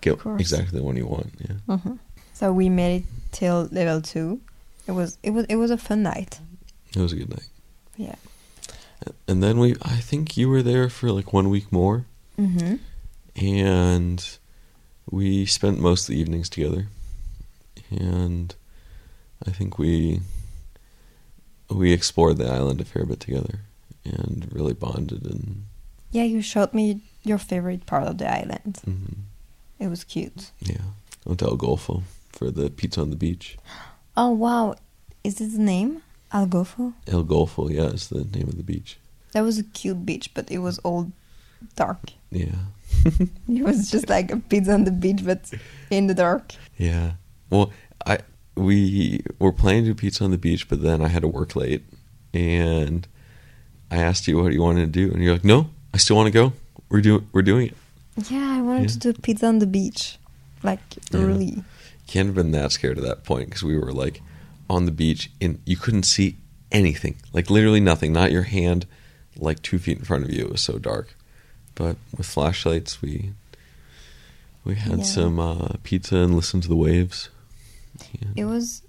Get 0.00 0.18
exactly 0.38 0.78
the 0.78 0.84
one 0.84 0.96
you 0.96 1.06
want, 1.06 1.32
yeah. 1.40 1.76
So 2.34 2.52
we 2.52 2.68
made 2.68 3.02
it 3.02 3.04
till 3.32 3.68
level 3.72 4.00
two. 4.02 4.40
It 4.86 4.92
was 4.92 5.16
it 5.22 5.30
was 5.30 5.46
it 5.48 5.56
was 5.56 5.70
a 5.70 5.78
fun 5.78 6.02
night. 6.02 6.40
It 6.94 7.00
was 7.00 7.12
a 7.12 7.16
good 7.16 7.30
night. 7.30 7.48
Yeah. 7.96 8.16
And 9.28 9.42
then 9.42 9.58
we, 9.58 9.72
I 9.82 9.96
think 10.00 10.36
you 10.36 10.48
were 10.48 10.62
there 10.62 10.88
for 10.90 11.10
like 11.10 11.32
one 11.32 11.48
week 11.50 11.70
more, 11.72 12.04
Mm-hmm. 12.38 12.76
and 13.44 14.38
we 15.10 15.46
spent 15.46 15.78
most 15.78 16.02
of 16.08 16.14
the 16.14 16.20
evenings 16.20 16.48
together. 16.48 16.88
And 17.90 18.54
I 19.46 19.50
think 19.50 19.78
we 19.78 20.20
we 21.70 21.92
explored 21.92 22.36
the 22.38 22.50
island 22.50 22.80
a 22.80 22.84
fair 22.84 23.04
bit 23.06 23.20
together 23.20 23.60
and 24.04 24.48
really 24.52 24.74
bonded 24.74 25.24
and 25.24 25.64
Yeah, 26.14 26.24
you 26.34 26.42
showed 26.42 26.72
me 26.74 27.00
your 27.24 27.38
favorite 27.38 27.86
part 27.86 28.04
of 28.10 28.16
the 28.18 28.28
island. 28.40 28.74
mhm, 28.86 29.14
It 29.78 29.88
was 29.88 30.04
cute. 30.04 30.52
yeah. 30.60 30.84
Went 31.24 31.38
to 31.40 31.46
El 31.46 31.56
Golfo 31.58 32.02
for 32.36 32.50
the 32.50 32.70
pizza 32.70 33.00
on 33.00 33.10
the 33.10 33.16
beach. 33.26 33.56
Oh 34.16 34.30
wow, 34.30 34.76
is 35.24 35.34
this 35.38 35.52
the 35.54 35.62
name? 35.74 36.02
Algofo? 36.32 36.92
El 37.08 37.24
Golfo, 37.24 37.68
yeah, 37.68 37.90
is 37.96 38.06
the 38.08 38.22
name 38.36 38.48
of 38.48 38.56
the 38.56 38.62
beach. 38.62 38.96
That 39.32 39.42
was 39.42 39.58
a 39.58 39.64
cute 39.64 40.06
beach, 40.06 40.26
but 40.34 40.48
it 40.52 40.58
was 40.58 40.78
all 40.86 41.10
dark. 41.74 41.98
Yeah. 42.30 42.58
It 43.58 43.64
was 43.64 43.90
just 43.90 44.08
like 44.08 44.30
a 44.30 44.36
pizza 44.36 44.72
on 44.72 44.84
the 44.84 44.92
beach, 45.04 45.22
but 45.24 45.50
in 45.90 46.06
the 46.06 46.14
dark. 46.14 46.54
Yeah. 46.78 47.14
Well, 47.50 47.72
I 48.06 48.18
we 48.56 49.20
were 49.40 49.52
planning 49.52 49.82
to 49.86 49.90
do 49.90 49.94
pizza 50.02 50.22
on 50.24 50.30
the 50.30 50.38
beach, 50.38 50.68
but 50.68 50.78
then 50.80 51.02
I 51.02 51.08
had 51.08 51.22
to 51.22 51.28
work 51.38 51.56
late, 51.56 51.82
and 52.32 53.08
I 53.90 53.96
asked 54.08 54.28
you 54.28 54.36
what 54.40 54.52
you 54.52 54.62
wanted 54.62 54.86
to 54.92 54.92
do, 55.00 55.12
and 55.12 55.22
you're 55.24 55.32
like, 55.38 55.44
"No, 55.44 55.70
I 55.94 55.96
still 55.96 56.16
want 56.16 56.26
to 56.26 56.32
go. 56.32 56.52
We're 56.90 57.00
doing 57.00 57.26
we're 57.32 57.42
doing 57.42 57.68
it." 57.68 57.76
Yeah, 58.30 58.56
I 58.58 58.60
wanted 58.60 58.82
Yeah. 58.82 58.88
to 58.88 58.98
do 58.98 59.12
pizza 59.14 59.46
on 59.46 59.58
the 59.60 59.66
beach, 59.66 60.18
like 60.62 60.80
Yeah. 61.10 61.22
really. 61.22 61.64
Can't 62.06 62.26
have 62.26 62.34
been 62.34 62.50
that 62.52 62.72
scared 62.72 62.98
at 62.98 63.04
that 63.04 63.24
point 63.24 63.48
because 63.48 63.62
we 63.62 63.78
were 63.78 63.92
like 63.92 64.20
on 64.68 64.84
the 64.84 64.92
beach 64.92 65.30
and 65.40 65.58
you 65.64 65.76
couldn't 65.76 66.02
see 66.04 66.36
anything, 66.70 67.16
like 67.32 67.48
literally 67.48 67.80
nothing, 67.80 68.12
not 68.12 68.30
your 68.32 68.42
hand, 68.42 68.86
like 69.36 69.62
two 69.62 69.78
feet 69.78 69.98
in 69.98 70.04
front 70.04 70.24
of 70.24 70.30
you. 70.32 70.42
It 70.46 70.50
was 70.52 70.60
so 70.60 70.78
dark, 70.78 71.16
but 71.74 71.96
with 72.16 72.26
flashlights, 72.26 73.00
we 73.00 73.32
we 74.64 74.74
had 74.74 74.98
Yeah. 74.98 75.04
some 75.04 75.38
uh, 75.38 75.68
pizza 75.82 76.16
and 76.16 76.34
listened 76.36 76.62
to 76.64 76.68
the 76.68 76.76
waves. 76.76 77.28
Yeah. 78.20 78.28
It 78.36 78.44
was, 78.46 78.82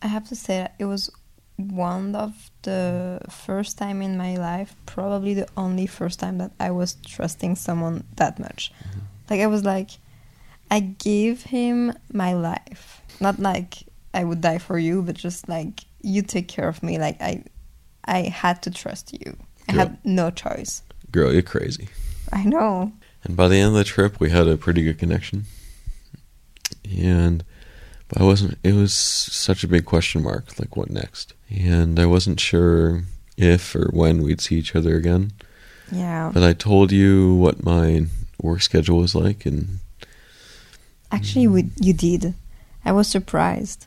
I 0.00 0.06
have 0.08 0.28
to 0.28 0.36
say, 0.36 0.68
it 0.78 0.84
was 0.86 1.10
one 1.58 2.14
of 2.14 2.50
the 2.62 3.20
first 3.28 3.78
time 3.78 4.00
in 4.00 4.16
my 4.16 4.36
life, 4.36 4.74
probably 4.86 5.34
the 5.34 5.48
only 5.56 5.86
first 5.86 6.20
time 6.20 6.38
that 6.38 6.52
I 6.60 6.70
was 6.70 6.94
trusting 7.04 7.56
someone 7.56 8.04
that 8.16 8.38
much. 8.38 8.72
Mm-hmm. 8.78 8.98
Like 9.28 9.40
I 9.40 9.46
was 9.48 9.64
like, 9.64 9.90
I 10.70 10.80
gave 10.80 11.42
him 11.42 11.92
my 12.12 12.34
life, 12.34 13.02
not 13.20 13.40
like 13.40 13.78
I 14.14 14.22
would 14.22 14.40
die 14.40 14.58
for 14.58 14.78
you, 14.78 15.02
but 15.02 15.16
just 15.16 15.48
like 15.48 15.84
you 16.00 16.22
take 16.22 16.46
care 16.46 16.68
of 16.68 16.82
me. 16.82 16.98
Like 16.98 17.20
I, 17.20 17.42
I 18.04 18.22
had 18.22 18.62
to 18.62 18.70
trust 18.70 19.12
you. 19.12 19.36
I 19.68 19.72
Girl. 19.72 19.80
had 19.80 19.98
no 20.04 20.30
choice. 20.30 20.82
Girl, 21.10 21.32
you're 21.32 21.42
crazy. 21.42 21.88
I 22.32 22.44
know. 22.44 22.92
And 23.24 23.36
by 23.36 23.48
the 23.48 23.56
end 23.56 23.70
of 23.70 23.74
the 23.74 23.84
trip, 23.84 24.20
we 24.20 24.30
had 24.30 24.46
a 24.46 24.56
pretty 24.56 24.84
good 24.84 24.98
connection. 24.98 25.44
And 26.88 27.44
but 28.08 28.20
I 28.20 28.24
wasn't. 28.24 28.58
It 28.62 28.74
was 28.74 28.92
such 28.94 29.64
a 29.64 29.68
big 29.68 29.84
question 29.84 30.22
mark. 30.22 30.58
Like, 30.58 30.76
what 30.76 30.90
next? 30.90 31.34
And 31.50 31.98
I 31.98 32.06
wasn't 32.06 32.40
sure 32.40 33.04
if 33.36 33.74
or 33.74 33.90
when 33.92 34.22
we'd 34.22 34.40
see 34.40 34.56
each 34.56 34.74
other 34.74 34.96
again. 34.96 35.32
Yeah. 35.92 36.30
But 36.32 36.42
I 36.42 36.52
told 36.52 36.92
you 36.92 37.34
what 37.34 37.64
my 37.64 38.06
work 38.42 38.62
schedule 38.62 38.98
was 38.98 39.14
like, 39.14 39.46
and 39.46 39.78
Actually, 41.10 41.46
we, 41.46 41.70
you 41.80 41.94
did. 41.94 42.34
I 42.84 42.92
was 42.92 43.08
surprised 43.08 43.86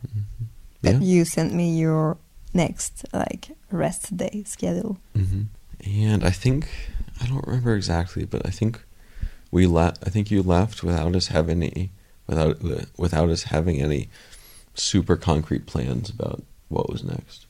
that 0.82 0.94
yeah. 0.94 1.00
you 1.00 1.26
sent 1.26 1.54
me 1.54 1.78
your 1.78 2.18
next 2.54 3.06
like 3.14 3.50
rest 3.72 4.16
day 4.18 4.44
schedule. 4.46 4.98
hmm 5.16 5.44
And 5.86 6.24
I 6.24 6.32
think 6.32 6.68
I 7.22 7.28
don't 7.28 7.46
remember 7.46 7.76
exactly, 7.76 8.26
but 8.26 8.46
I 8.46 8.50
think 8.50 8.82
we 9.52 9.68
la- 9.68 9.94
I 10.06 10.10
think 10.10 10.32
you 10.32 10.42
left 10.42 10.84
without 10.84 11.16
us 11.16 11.28
having 11.28 11.62
any 11.62 11.92
without 12.32 12.62
without 12.98 13.30
us 13.30 13.44
having 13.44 13.82
any 13.82 14.08
super 14.74 15.18
concrete 15.18 15.66
plans 15.66 16.10
about 16.10 16.42
what 16.70 16.90
was 16.90 17.04
next. 17.04 17.46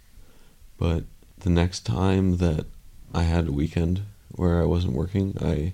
But 0.78 1.04
the 1.40 1.52
next 1.52 1.86
time 1.86 2.38
that 2.38 2.66
I 3.14 3.24
had 3.24 3.48
a 3.48 3.52
weekend 3.52 4.02
where 4.32 4.60
I 4.62 4.66
wasn't 4.66 4.94
working, 4.94 5.38
I 5.40 5.74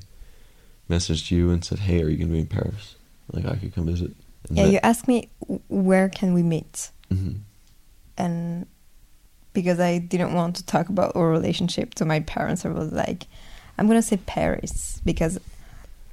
messaged 0.90 1.32
you 1.32 1.50
and 1.50 1.64
said, 1.64 1.80
"Hey, 1.80 2.02
are 2.04 2.10
you 2.10 2.18
going 2.18 2.28
to 2.30 2.34
be 2.34 2.40
in 2.40 2.48
Paris? 2.48 2.96
Like 3.32 3.46
I 3.46 3.56
could 3.56 3.74
come 3.74 3.86
visit." 3.86 4.12
And 4.50 4.58
Yeah, 4.58 4.66
that- 4.66 4.72
you 4.74 4.80
asked 4.84 5.08
me 5.08 5.30
where 5.70 6.10
can 6.10 6.34
we 6.34 6.44
meet, 6.44 6.92
Mhm. 7.12 7.40
and 8.18 8.66
because 9.54 9.80
I 9.80 9.98
didn't 10.00 10.34
want 10.34 10.58
to 10.58 10.66
talk 10.66 10.90
about 10.90 11.16
our 11.16 11.30
relationship 11.30 11.96
to 11.96 12.06
my 12.06 12.20
parents, 12.20 12.66
I 12.66 12.70
was 12.70 12.92
like, 12.92 13.26
I'm 13.78 13.88
gonna 13.88 14.02
say 14.02 14.18
Paris 14.18 15.02
because 15.06 15.40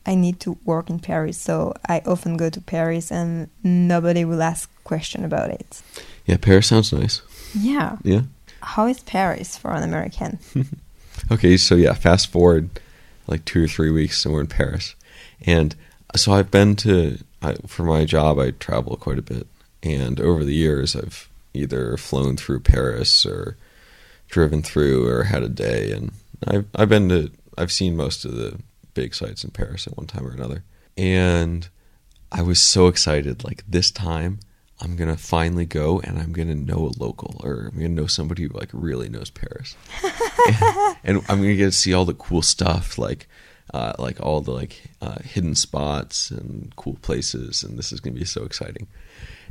I 0.07 0.15
need 0.15 0.39
to 0.41 0.59
work 0.65 0.91
in 0.91 0.99
Paris, 0.99 1.39
so 1.39 1.73
I 1.89 2.03
often 2.07 2.37
go 2.37 2.51
to 2.51 2.61
Paris, 2.61 3.11
and 3.11 3.49
nobody 3.63 4.25
will 4.25 4.43
ask 4.43 4.69
question 4.85 5.25
about 5.25 5.51
it. 5.51 5.83
Yeah, 6.27 6.37
Paris 6.39 6.67
sounds 6.67 6.93
nice. 6.93 7.23
Yeah, 7.59 7.97
Yeah. 8.03 8.23
how 8.61 8.87
is 8.87 9.01
Paris 9.01 9.57
for 9.57 9.73
an 9.73 9.83
American? 9.83 10.39
Okay, 11.31 11.57
so 11.57 11.75
yeah, 11.77 11.95
fast 11.95 12.27
forward 12.27 12.69
like 13.29 13.45
two 13.45 13.65
or 13.65 13.69
three 13.69 13.91
weeks, 13.91 14.25
and 14.25 14.35
we're 14.35 14.41
in 14.43 14.47
Paris, 14.49 14.95
and 15.47 15.75
uh, 16.13 16.19
so 16.19 16.33
I've 16.33 16.51
been 16.51 16.75
to 16.77 17.19
I, 17.41 17.55
for 17.67 17.85
my 17.85 18.05
job. 18.05 18.39
I 18.39 18.51
travel 18.51 18.97
quite 18.97 19.19
a 19.19 19.23
bit, 19.23 19.47
and 19.83 20.21
over 20.21 20.45
the 20.45 20.55
years, 20.55 20.95
I've 20.97 21.29
either 21.55 21.97
flown 21.97 22.37
through 22.37 22.61
Paris 22.61 23.25
or 23.25 23.57
driven 24.29 24.61
through 24.63 25.07
or 25.09 25.25
had 25.25 25.43
a 25.45 25.49
day, 25.49 25.93
and 25.93 26.13
I've 26.47 26.67
I've 26.75 26.89
been 26.91 27.09
to 27.11 27.31
I've 27.57 27.73
seen 27.73 27.97
most 27.97 28.25
of 28.27 28.35
the 28.35 28.59
big 28.95 29.15
sites 29.15 29.45
in 29.45 29.51
Paris 29.51 29.87
at 29.87 29.97
one 29.97 30.07
time 30.07 30.27
or 30.27 30.33
another, 30.33 30.65
and 30.97 31.69
I 32.33 32.43
was 32.43 32.61
so 32.61 32.87
excited. 32.87 33.45
Like 33.45 33.63
this 33.69 33.91
time, 33.91 34.41
I'm 34.81 34.97
gonna 34.97 35.17
finally 35.17 35.67
go, 35.67 36.01
and 36.01 36.19
I'm 36.19 36.33
gonna 36.33 36.55
know 36.55 36.87
a 36.87 36.99
local, 37.03 37.41
or 37.45 37.71
I'm 37.73 37.79
gonna 37.79 37.89
know 37.89 38.07
somebody 38.07 38.45
who 38.45 38.49
like 38.51 38.71
really 38.73 39.09
knows 39.09 39.31
Paris 39.31 39.77
and, 40.05 40.97
and 41.05 41.19
I'm 41.29 41.39
gonna 41.41 41.55
get 41.57 41.67
to 41.67 41.73
see 41.73 41.95
all 41.95 42.05
the 42.05 42.15
cool 42.15 42.43
stuff, 42.43 42.99
like 42.99 43.29
uh, 43.73 43.95
like 43.99 44.21
all 44.21 44.41
the 44.41 44.53
like 44.53 44.83
uh, 45.01 45.21
hidden 45.23 45.55
spots 45.55 46.31
and 46.31 46.75
cool 46.77 46.99
places, 47.03 47.63
and 47.63 47.79
this 47.79 47.93
is 47.93 48.01
gonna 48.01 48.17
be 48.17 48.25
so 48.25 48.45
exciting. 48.45 48.89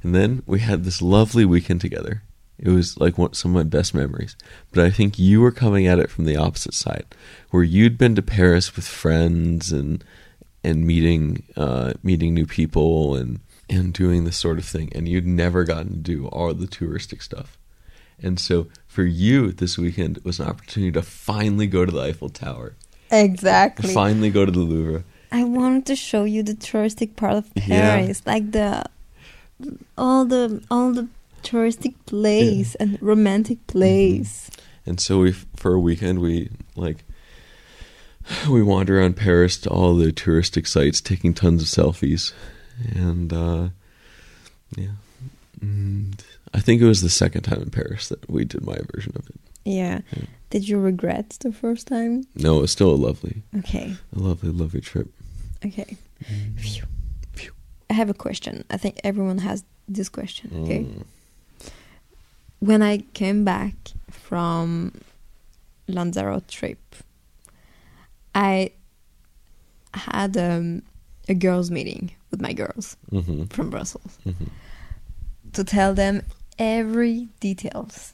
And 0.02 0.14
then 0.14 0.44
we 0.46 0.60
had 0.60 0.84
this 0.84 1.02
lovely 1.02 1.46
weekend 1.46 1.82
together. 1.82 2.24
It 2.60 2.70
was 2.70 2.98
like 3.00 3.18
one, 3.18 3.34
some 3.34 3.52
of 3.56 3.66
my 3.66 3.68
best 3.70 3.94
memories. 3.94 4.36
But 4.72 4.86
I 4.86 4.90
think 4.90 5.18
you 5.20 5.42
were 5.42 5.52
coming 5.52 5.88
at 5.88 6.00
it 6.00 6.10
from 6.10 6.26
the 6.26 6.38
opposite 6.38 6.74
side, 6.74 7.06
where 7.50 7.64
you'd 7.64 7.98
been 7.98 8.16
to 8.16 8.22
Paris 8.22 8.76
with 8.76 8.88
friends 8.88 9.72
and 9.72 10.04
and 10.64 10.86
meeting 10.86 11.44
uh, 11.58 11.94
meeting 12.04 12.34
new 12.34 12.46
people 12.46 13.16
and 13.16 13.40
and 13.70 13.94
doing 13.94 14.24
this 14.24 14.38
sort 14.38 14.60
of 14.60 14.66
thing, 14.66 14.92
and 14.94 15.08
you'd 15.10 15.26
never 15.26 15.64
gotten 15.64 15.90
to 15.94 15.98
do 15.98 16.28
all 16.28 16.54
the 16.54 16.68
touristic 16.68 17.22
stuff. 17.24 17.58
And 18.22 18.40
so 18.40 18.68
for 18.88 19.04
you 19.04 19.52
this 19.52 19.78
weekend 19.78 20.20
was 20.24 20.40
an 20.40 20.48
opportunity 20.48 20.92
to 20.94 21.02
finally 21.02 21.68
go 21.68 21.86
to 21.86 21.92
the 21.92 22.02
Eiffel 22.02 22.30
Tower, 22.30 22.76
exactly. 23.12 23.94
finally 23.94 24.30
go 24.30 24.46
to 24.46 24.52
the 24.52 24.60
Louvre. 24.60 25.04
I 25.32 25.44
wanted 25.44 25.88
to 25.88 25.96
show 25.96 26.24
you 26.26 26.44
the 26.44 26.54
touristic 26.54 27.16
part 27.16 27.34
of 27.34 27.50
Yeah. 27.56 27.96
Paris, 27.98 28.22
like 28.26 28.52
the 28.52 28.86
all 29.98 30.26
the 30.26 30.62
all 30.70 30.94
the 30.94 31.08
touristic 31.44 31.96
place 32.06 32.76
and 32.76 32.98
romantic 33.02 33.66
place. 33.68 34.50
And 34.86 35.00
so 35.00 35.20
we 35.20 35.32
for 35.32 35.74
a 35.74 35.80
weekend 35.80 36.20
we 36.20 36.50
like 36.76 37.04
we 38.50 38.62
wander 38.64 39.00
around 39.00 39.16
Paris 39.18 39.58
to 39.60 39.70
all 39.70 39.96
the 39.96 40.12
touristic 40.12 40.68
sites, 40.68 41.02
taking 41.02 41.34
tons 41.34 41.62
of 41.62 41.68
selfies, 41.68 42.34
and 42.96 43.32
uh, 43.34 43.70
yeah, 44.78 44.92
and 45.62 46.24
I 46.54 46.60
think 46.60 46.82
it 46.82 46.86
was 46.88 47.02
the 47.02 47.10
second 47.10 47.42
time 47.44 47.62
in 47.62 47.70
Paris 47.70 48.08
that 48.10 48.30
we 48.30 48.46
did 48.46 48.66
my 48.66 48.78
version 48.94 49.14
of 49.16 49.28
it. 49.30 49.36
Yeah. 49.66 50.02
Did 50.50 50.68
you 50.70 50.78
regret 50.78 51.38
the 51.40 51.52
first 51.52 51.88
time? 51.88 52.26
No, 52.36 52.58
it 52.58 52.62
was 52.62 52.72
still 52.72 52.92
a 52.92 52.96
lovely, 53.08 53.42
Okay. 53.60 53.96
a 54.16 54.20
lovely, 54.20 54.52
lovely 54.52 54.82
trip. 54.82 55.08
Okay. 55.66 55.98
Phew. 56.58 56.84
I 57.90 57.94
have 57.94 58.10
a 58.10 58.14
question. 58.14 58.64
I 58.70 58.78
think 58.78 59.00
everyone 59.04 59.38
has 59.40 59.64
this 59.88 60.10
question. 60.10 60.52
Okay. 60.64 60.80
Mm. 60.84 61.06
When 62.64 62.82
I 62.82 63.00
came 63.14 63.44
back 63.44 63.74
from 64.10 64.94
Lanzarote 65.90 66.48
trip, 66.48 66.96
I 68.34 68.72
had 69.94 70.38
um, 70.38 70.84
a 71.28 71.34
girls' 71.34 71.70
meeting 71.70 72.12
with 72.32 72.40
my 72.40 72.54
girls 72.54 72.96
Mhm. 73.12 73.52
from 73.52 73.70
Brussels 73.70 74.18
Mhm. 74.26 74.48
to 75.52 75.64
tell 75.66 75.94
them 75.94 76.22
every 76.58 77.28
details 77.42 78.14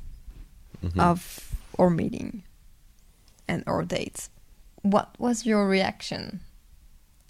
Mhm. 0.81 0.99
of 0.99 1.53
our 1.77 1.91
meeting 1.91 2.41
and 3.47 3.63
our 3.67 3.83
dates. 3.85 4.31
What 4.81 5.13
was 5.19 5.45
your 5.45 5.67
reaction 5.67 6.39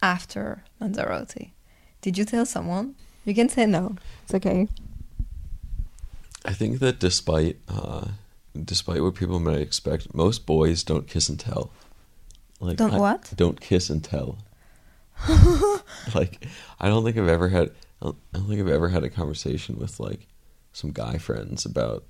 after 0.01 0.63
Lanzarote? 0.79 1.49
Did 1.99 2.17
you 2.17 2.23
tell 2.23 2.45
someone? 2.45 2.95
You 3.25 3.35
can 3.35 3.49
say 3.49 3.65
no. 3.65 3.97
It's 4.23 4.33
okay. 4.35 4.69
I 6.49 6.53
think 6.53 6.79
that 6.79 6.99
despite 6.99 7.57
uh, 7.67 8.07
despite 8.65 9.01
what 9.03 9.13
people 9.15 9.39
might 9.39 9.59
expect, 9.59 10.13
most 10.15 10.45
boys 10.45 10.83
don't 10.83 11.07
kiss 11.07 11.29
and 11.29 11.39
tell. 11.39 11.71
Like 12.59 12.77
Don't 12.77 12.93
I- 12.95 12.99
what? 12.99 13.31
Don't 13.35 13.61
kiss 13.61 13.89
and 13.89 14.03
tell. 14.03 14.39
like 16.15 16.45
I 16.79 16.87
don't 16.87 17.03
think 17.03 17.17
I've 17.17 17.27
ever 17.27 17.49
had. 17.49 17.69
I 18.01 18.05
don't 18.05 18.17
I 18.33 18.37
don't 18.39 18.47
think 18.47 18.61
I've 18.61 18.67
ever 18.67 18.89
had 18.89 19.03
a 19.03 19.09
conversation 19.09 19.77
with 19.77 19.99
like 19.99 20.27
some 20.73 20.91
guy 20.91 21.17
friends 21.17 21.65
about 21.65 22.03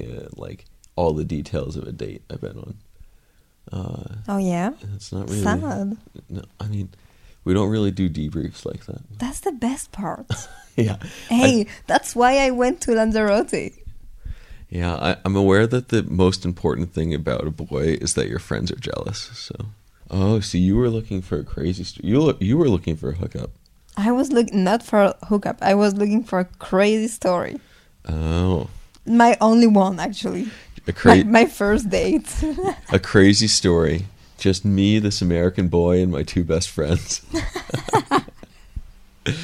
uh, 0.00 0.28
like 0.36 0.66
all 0.96 1.12
the 1.14 1.24
details 1.24 1.76
of 1.76 1.84
a 1.84 1.92
date 1.92 2.22
I've 2.30 2.40
been 2.40 2.58
on. 2.58 2.76
Uh, 3.72 4.14
Oh 4.28 4.38
yeah. 4.38 4.72
it's 4.94 5.12
not 5.12 5.28
really. 5.30 5.42
Sad. 5.42 5.96
No, 6.28 6.42
I 6.60 6.66
mean, 6.68 6.90
we 7.44 7.54
don't 7.54 7.70
really 7.70 7.90
do 7.90 8.08
debriefs 8.08 8.64
like 8.64 8.86
that. 8.86 9.00
That's 9.18 9.40
the 9.40 9.52
best 9.52 9.92
part. 9.92 10.26
yeah. 10.76 10.96
hey, 11.28 11.66
that's 11.86 12.14
why 12.14 12.38
I 12.38 12.50
went 12.50 12.80
to 12.82 12.92
Lanzarote. 12.92 13.72
Yeah, 14.68 14.94
I, 14.94 15.16
I'm 15.24 15.34
aware 15.36 15.66
that 15.66 15.88
the 15.88 16.02
most 16.04 16.44
important 16.44 16.92
thing 16.94 17.12
about 17.12 17.46
a 17.46 17.50
boy 17.50 17.98
is 18.00 18.14
that 18.14 18.28
your 18.28 18.38
friends 18.38 18.70
are 18.70 18.76
jealous. 18.76 19.18
So, 19.34 19.54
oh, 20.10 20.40
so 20.40 20.58
you 20.58 20.76
were 20.76 20.88
looking 20.88 21.22
for 21.22 21.38
a 21.38 21.44
crazy 21.44 21.82
story. 21.84 22.08
You 22.08 22.20
look, 22.20 22.40
you 22.40 22.56
were 22.56 22.68
looking 22.68 22.96
for 22.96 23.10
a 23.10 23.14
hookup. 23.14 23.50
I 23.96 24.12
was 24.12 24.30
looking 24.30 24.62
not 24.62 24.82
for 24.82 25.02
a 25.02 25.16
hookup. 25.26 25.58
I 25.60 25.74
was 25.74 25.94
looking 25.94 26.22
for 26.22 26.38
a 26.38 26.44
crazy 26.44 27.08
story. 27.08 27.58
Oh, 28.08 28.68
My 29.04 29.36
only 29.40 29.66
one, 29.66 29.98
actually. 29.98 30.42
a 30.42 30.48
My, 30.86 30.92
crazy, 30.92 31.24
my 31.24 31.46
first 31.46 31.90
date. 31.90 32.32
a 32.92 32.98
crazy 33.00 33.48
story. 33.48 34.06
Just 34.40 34.64
me, 34.64 34.98
this 34.98 35.22
American 35.22 35.68
boy, 35.68 36.02
and 36.02 36.10
my 36.10 36.22
two 36.22 36.44
best 36.44 36.70
friends. 36.70 37.20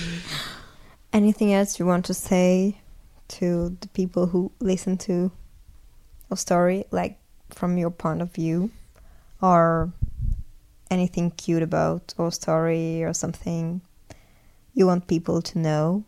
Anything 1.13 1.53
else 1.55 1.79
you 1.79 1.87
want 1.87 2.07
to 2.07 2.15
say 2.15 2.79
to 3.29 3.77
the 3.81 3.89
people 3.89 4.27
who 4.27 4.51
listen 4.59 4.97
to 4.99 5.31
a 6.31 6.37
story, 6.37 6.87
like 6.91 7.19
from 7.51 7.79
your 7.79 7.91
point 7.91 8.23
of 8.23 8.33
view, 8.33 8.71
or 9.41 9.93
anything 10.91 11.31
cute 11.31 11.63
about 11.63 12.15
our 12.19 12.33
story 12.33 13.05
or 13.05 13.13
something 13.13 13.83
you 14.77 14.87
want 14.87 15.07
people 15.09 15.43
to 15.43 15.59
know 15.59 16.05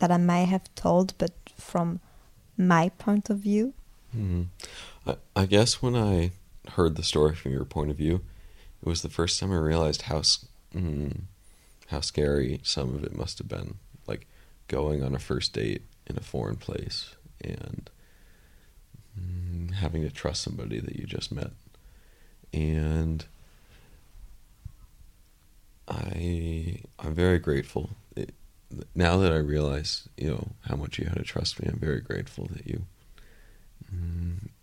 that 0.00 0.10
I 0.10 0.16
might 0.16 0.48
have 0.48 0.72
told, 0.74 1.14
but 1.18 1.32
from 1.56 2.00
my 2.56 2.90
point 2.98 3.30
of 3.30 3.38
view? 3.38 3.72
Hmm. 4.12 4.42
I, 5.06 5.16
I 5.34 5.46
guess 5.46 5.80
when 5.80 5.96
I 5.96 6.32
heard 6.70 6.96
the 6.96 7.02
story 7.02 7.34
from 7.34 7.52
your 7.52 7.64
point 7.64 7.90
of 7.90 7.96
view, 7.96 8.22
it 8.82 8.88
was 8.88 9.02
the 9.02 9.08
first 9.08 9.38
time 9.40 9.52
I 9.52 9.56
realized 9.56 10.02
how 10.02 10.20
mm, 10.74 11.22
how 11.88 12.00
scary 12.00 12.60
some 12.62 12.94
of 12.94 13.04
it 13.04 13.16
must 13.16 13.38
have 13.38 13.48
been. 13.48 13.76
Like 14.06 14.26
going 14.68 15.02
on 15.02 15.14
a 15.14 15.18
first 15.18 15.52
date 15.52 15.82
in 16.06 16.16
a 16.16 16.22
foreign 16.22 16.56
place 16.56 17.14
and 17.42 17.90
mm, 19.18 19.72
having 19.74 20.02
to 20.02 20.10
trust 20.10 20.42
somebody 20.42 20.78
that 20.80 20.96
you 20.96 21.06
just 21.06 21.32
met. 21.32 21.50
And 22.52 23.24
I 25.86 26.80
I'm 26.98 27.14
very 27.14 27.38
grateful. 27.38 27.90
It, 28.16 28.34
now 28.94 29.16
that 29.18 29.32
I 29.32 29.36
realize, 29.36 30.08
you 30.16 30.30
know, 30.30 30.48
how 30.66 30.76
much 30.76 30.98
you 30.98 31.06
had 31.06 31.16
to 31.16 31.24
trust 31.24 31.60
me, 31.60 31.68
I'm 31.68 31.78
very 31.78 32.00
grateful 32.00 32.48
that 32.52 32.66
you 32.66 32.84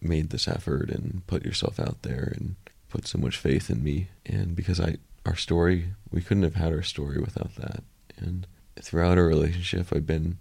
made 0.08 0.30
this 0.30 0.48
effort 0.48 0.90
and 0.90 1.24
put 1.28 1.44
yourself 1.44 1.80
out 1.80 2.02
there 2.04 2.34
and 2.36 2.56
put 2.90 3.08
so 3.08 3.18
much 3.18 3.38
faith 3.38 3.70
in 3.70 3.84
me. 3.84 4.08
And 4.26 4.56
because 4.56 4.80
I, 4.80 4.98
our 5.26 5.36
story, 5.36 5.90
we 6.12 6.22
couldn't 6.22 6.44
have 6.44 6.56
had 6.56 6.72
our 6.72 6.84
story 6.84 7.20
without 7.20 7.56
that. 7.56 7.84
And 8.18 8.48
throughout 8.82 9.18
our 9.18 9.26
relationship, 9.26 9.88
I've 9.92 10.06
been 10.06 10.38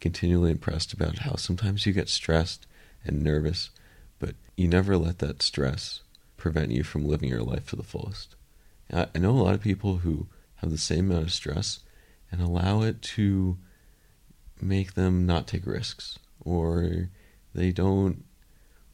continually 0.00 0.50
impressed 0.50 0.92
about 0.92 1.18
how 1.18 1.34
sometimes 1.36 1.84
you 1.84 1.92
get 1.92 2.08
stressed 2.08 2.66
and 3.04 3.22
nervous, 3.22 3.70
but 4.18 4.34
you 4.56 4.68
never 4.68 4.96
let 4.96 5.18
that 5.18 5.42
stress 5.42 6.00
prevent 6.36 6.70
you 6.70 6.82
from 6.82 7.06
living 7.06 7.28
your 7.28 7.42
life 7.42 7.68
to 7.70 7.76
the 7.76 7.82
fullest. 7.82 8.34
I, 8.92 9.08
I 9.14 9.18
know 9.18 9.30
a 9.30 9.42
lot 9.42 9.54
of 9.54 9.60
people 9.60 9.98
who 9.98 10.26
have 10.56 10.70
the 10.70 10.78
same 10.78 11.10
amount 11.10 11.26
of 11.26 11.32
stress 11.32 11.80
and 12.32 12.40
allow 12.40 12.82
it 12.82 13.02
to 13.02 13.58
make 14.60 14.94
them 14.94 15.26
not 15.26 15.46
take 15.46 15.66
risks 15.66 16.18
or 16.44 17.08
they 17.54 17.72
don't 17.72 18.24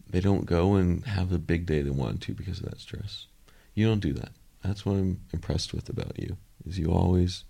they 0.09 0.21
don't 0.21 0.47
go 0.47 0.75
and 0.75 1.05
have 1.07 1.31
the 1.31 1.39
big 1.39 1.67
day 1.67 1.83
they 1.83 1.91
want 1.91 2.23
to 2.23 2.35
because 2.35 2.61
of 2.61 2.67
that 2.67 2.81
stress. 2.81 3.27
You 3.75 3.87
don't 3.87 4.01
do 4.01 4.13
that. 4.15 4.31
That's 4.65 4.87
what 4.87 4.95
I'm 4.95 5.21
impressed 5.33 5.75
with 5.75 5.89
about 5.89 6.19
you. 6.19 6.37
Is 6.67 6.79
you 6.79 6.93
always 6.93 7.45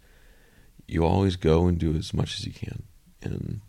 you 0.87 1.05
always 1.05 1.37
go 1.37 1.66
and 1.66 1.79
do 1.79 1.95
as 1.95 2.14
much 2.14 2.38
as 2.38 2.47
you 2.47 2.53
can 2.53 2.85
and 3.23 3.61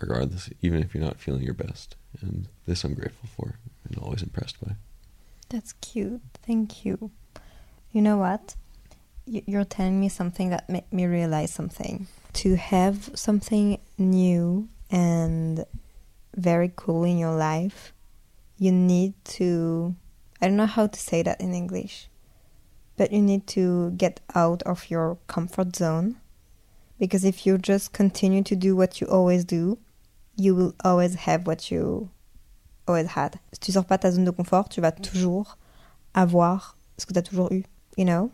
regardless 0.00 0.50
even 0.62 0.82
if 0.82 0.94
you're 0.94 1.04
not 1.04 1.18
feeling 1.18 1.42
your 1.42 1.54
best. 1.54 1.96
And 2.20 2.48
this 2.66 2.84
I'm 2.84 2.94
grateful 2.94 3.28
for 3.36 3.58
and 3.84 3.98
always 3.98 4.22
impressed 4.22 4.64
by. 4.64 4.72
That's 5.48 5.72
cute. 5.74 6.20
Thank 6.46 6.84
you. 6.84 7.10
You 7.92 8.02
know 8.02 8.18
what? 8.18 8.54
You're 9.24 9.64
telling 9.64 10.00
me 10.00 10.08
something 10.08 10.50
that 10.50 10.68
made 10.68 10.90
me 10.92 11.06
realize 11.06 11.52
something. 11.52 12.06
To 12.34 12.56
have 12.56 13.10
something 13.14 13.78
new 13.96 14.68
and 14.90 15.64
very 16.38 16.72
cool 16.74 17.04
in 17.04 17.18
your 17.18 17.36
life, 17.36 17.92
you 18.58 18.72
need 18.72 19.14
to. 19.24 19.94
I 20.40 20.46
don't 20.46 20.56
know 20.56 20.66
how 20.66 20.86
to 20.86 20.98
say 20.98 21.22
that 21.22 21.40
in 21.40 21.52
English, 21.52 22.08
but 22.96 23.12
you 23.12 23.20
need 23.20 23.46
to 23.48 23.90
get 23.90 24.20
out 24.34 24.62
of 24.62 24.88
your 24.88 25.18
comfort 25.26 25.76
zone. 25.76 26.16
Because 26.98 27.24
if 27.24 27.46
you 27.46 27.58
just 27.58 27.92
continue 27.92 28.42
to 28.42 28.56
do 28.56 28.74
what 28.74 29.00
you 29.00 29.06
always 29.06 29.44
do, 29.44 29.78
you 30.36 30.54
will 30.54 30.74
always 30.84 31.14
have 31.14 31.46
what 31.46 31.70
you 31.70 32.10
always 32.86 33.08
had. 33.08 33.38
Si 33.52 33.58
tu 33.60 33.72
sors 33.72 33.84
pas 33.84 33.98
ta 33.98 34.10
zone 34.10 34.24
de 34.24 34.32
confort, 34.32 34.68
tu 34.68 34.80
vas 34.80 34.92
toujours 34.92 35.56
avoir 36.14 36.76
ce 36.96 37.04
que 37.04 37.12
tu 37.12 37.18
as 37.18 37.22
toujours 37.22 37.52
eu, 37.52 37.64
you 37.96 38.04
know? 38.04 38.32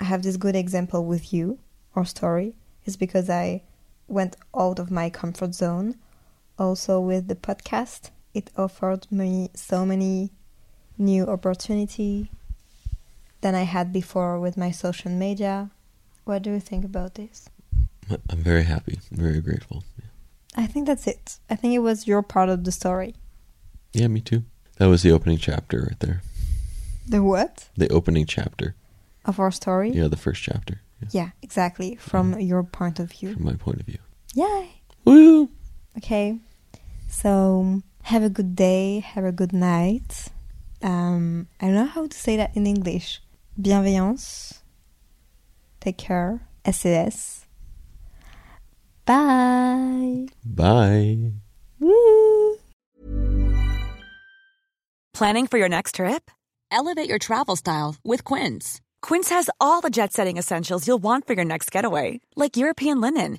I 0.00 0.04
have 0.04 0.22
this 0.22 0.36
good 0.36 0.54
example 0.54 1.04
with 1.04 1.32
you, 1.32 1.58
or 1.94 2.04
story, 2.04 2.54
is 2.86 2.96
because 2.96 3.28
I 3.28 3.62
went 4.06 4.36
out 4.54 4.78
of 4.78 4.90
my 4.90 5.10
comfort 5.10 5.54
zone. 5.54 5.96
Also 6.58 7.00
with 7.00 7.28
the 7.28 7.36
podcast, 7.36 8.10
it 8.34 8.50
offered 8.56 9.06
me 9.10 9.50
so 9.54 9.86
many 9.86 10.30
new 10.96 11.24
opportunity 11.24 12.30
than 13.40 13.54
I 13.54 13.62
had 13.62 13.92
before 13.92 14.40
with 14.40 14.56
my 14.56 14.70
social 14.72 15.10
media. 15.10 15.70
What 16.24 16.42
do 16.42 16.50
you 16.50 16.60
think 16.60 16.84
about 16.84 17.14
this? 17.14 17.48
I'm 18.28 18.38
very 18.38 18.64
happy, 18.64 18.98
very 19.12 19.40
grateful. 19.40 19.84
I 20.56 20.66
think 20.66 20.86
that's 20.86 21.06
it. 21.06 21.38
I 21.48 21.54
think 21.54 21.74
it 21.74 21.78
was 21.78 22.08
your 22.08 22.22
part 22.22 22.48
of 22.48 22.64
the 22.64 22.72
story. 22.72 23.14
Yeah, 23.92 24.08
me 24.08 24.20
too. 24.20 24.42
That 24.78 24.86
was 24.86 25.02
the 25.02 25.12
opening 25.12 25.38
chapter 25.38 25.82
right 25.82 26.00
there. 26.00 26.22
The 27.06 27.22
what? 27.22 27.68
The 27.76 27.88
opening 27.90 28.26
chapter. 28.26 28.74
Of 29.24 29.38
our 29.38 29.50
story? 29.50 29.90
Yeah, 29.90 30.08
the 30.08 30.16
first 30.16 30.42
chapter. 30.42 30.80
Yeah, 31.00 31.08
Yeah, 31.12 31.30
exactly. 31.42 31.94
From 31.96 32.32
mm-hmm. 32.32 32.40
your 32.40 32.62
point 32.64 32.98
of 32.98 33.12
view. 33.12 33.34
from 33.34 33.44
my 33.44 33.54
point 33.54 33.80
of 33.80 33.86
view. 33.86 33.98
Yay! 34.34 34.82
Woo! 35.04 35.48
Okay. 35.96 36.38
So 37.08 37.82
have 38.02 38.22
a 38.22 38.30
good 38.30 38.54
day, 38.54 39.00
have 39.00 39.24
a 39.24 39.32
good 39.32 39.52
night. 39.52 40.28
Um, 40.82 41.48
I 41.60 41.66
don't 41.66 41.74
know 41.74 41.86
how 41.86 42.06
to 42.06 42.16
say 42.16 42.36
that 42.36 42.56
in 42.56 42.66
English. 42.66 43.20
Bienveillance. 43.60 44.60
Take 45.80 45.96
care. 45.96 46.46
S&S. 46.64 47.46
Bye. 49.04 50.26
Bye. 50.44 51.32
Woo! 51.80 52.58
Planning 55.14 55.46
for 55.46 55.58
your 55.58 55.68
next 55.68 55.96
trip? 55.96 56.30
Elevate 56.70 57.08
your 57.08 57.18
travel 57.18 57.56
style 57.56 57.96
with 58.04 58.22
Quince. 58.24 58.80
Quince 59.00 59.30
has 59.30 59.48
all 59.60 59.80
the 59.80 59.90
jet 59.90 60.12
setting 60.12 60.36
essentials 60.36 60.86
you'll 60.86 60.98
want 61.02 61.26
for 61.26 61.32
your 61.32 61.44
next 61.44 61.70
getaway, 61.70 62.20
like 62.36 62.56
European 62.56 63.00
linen, 63.00 63.38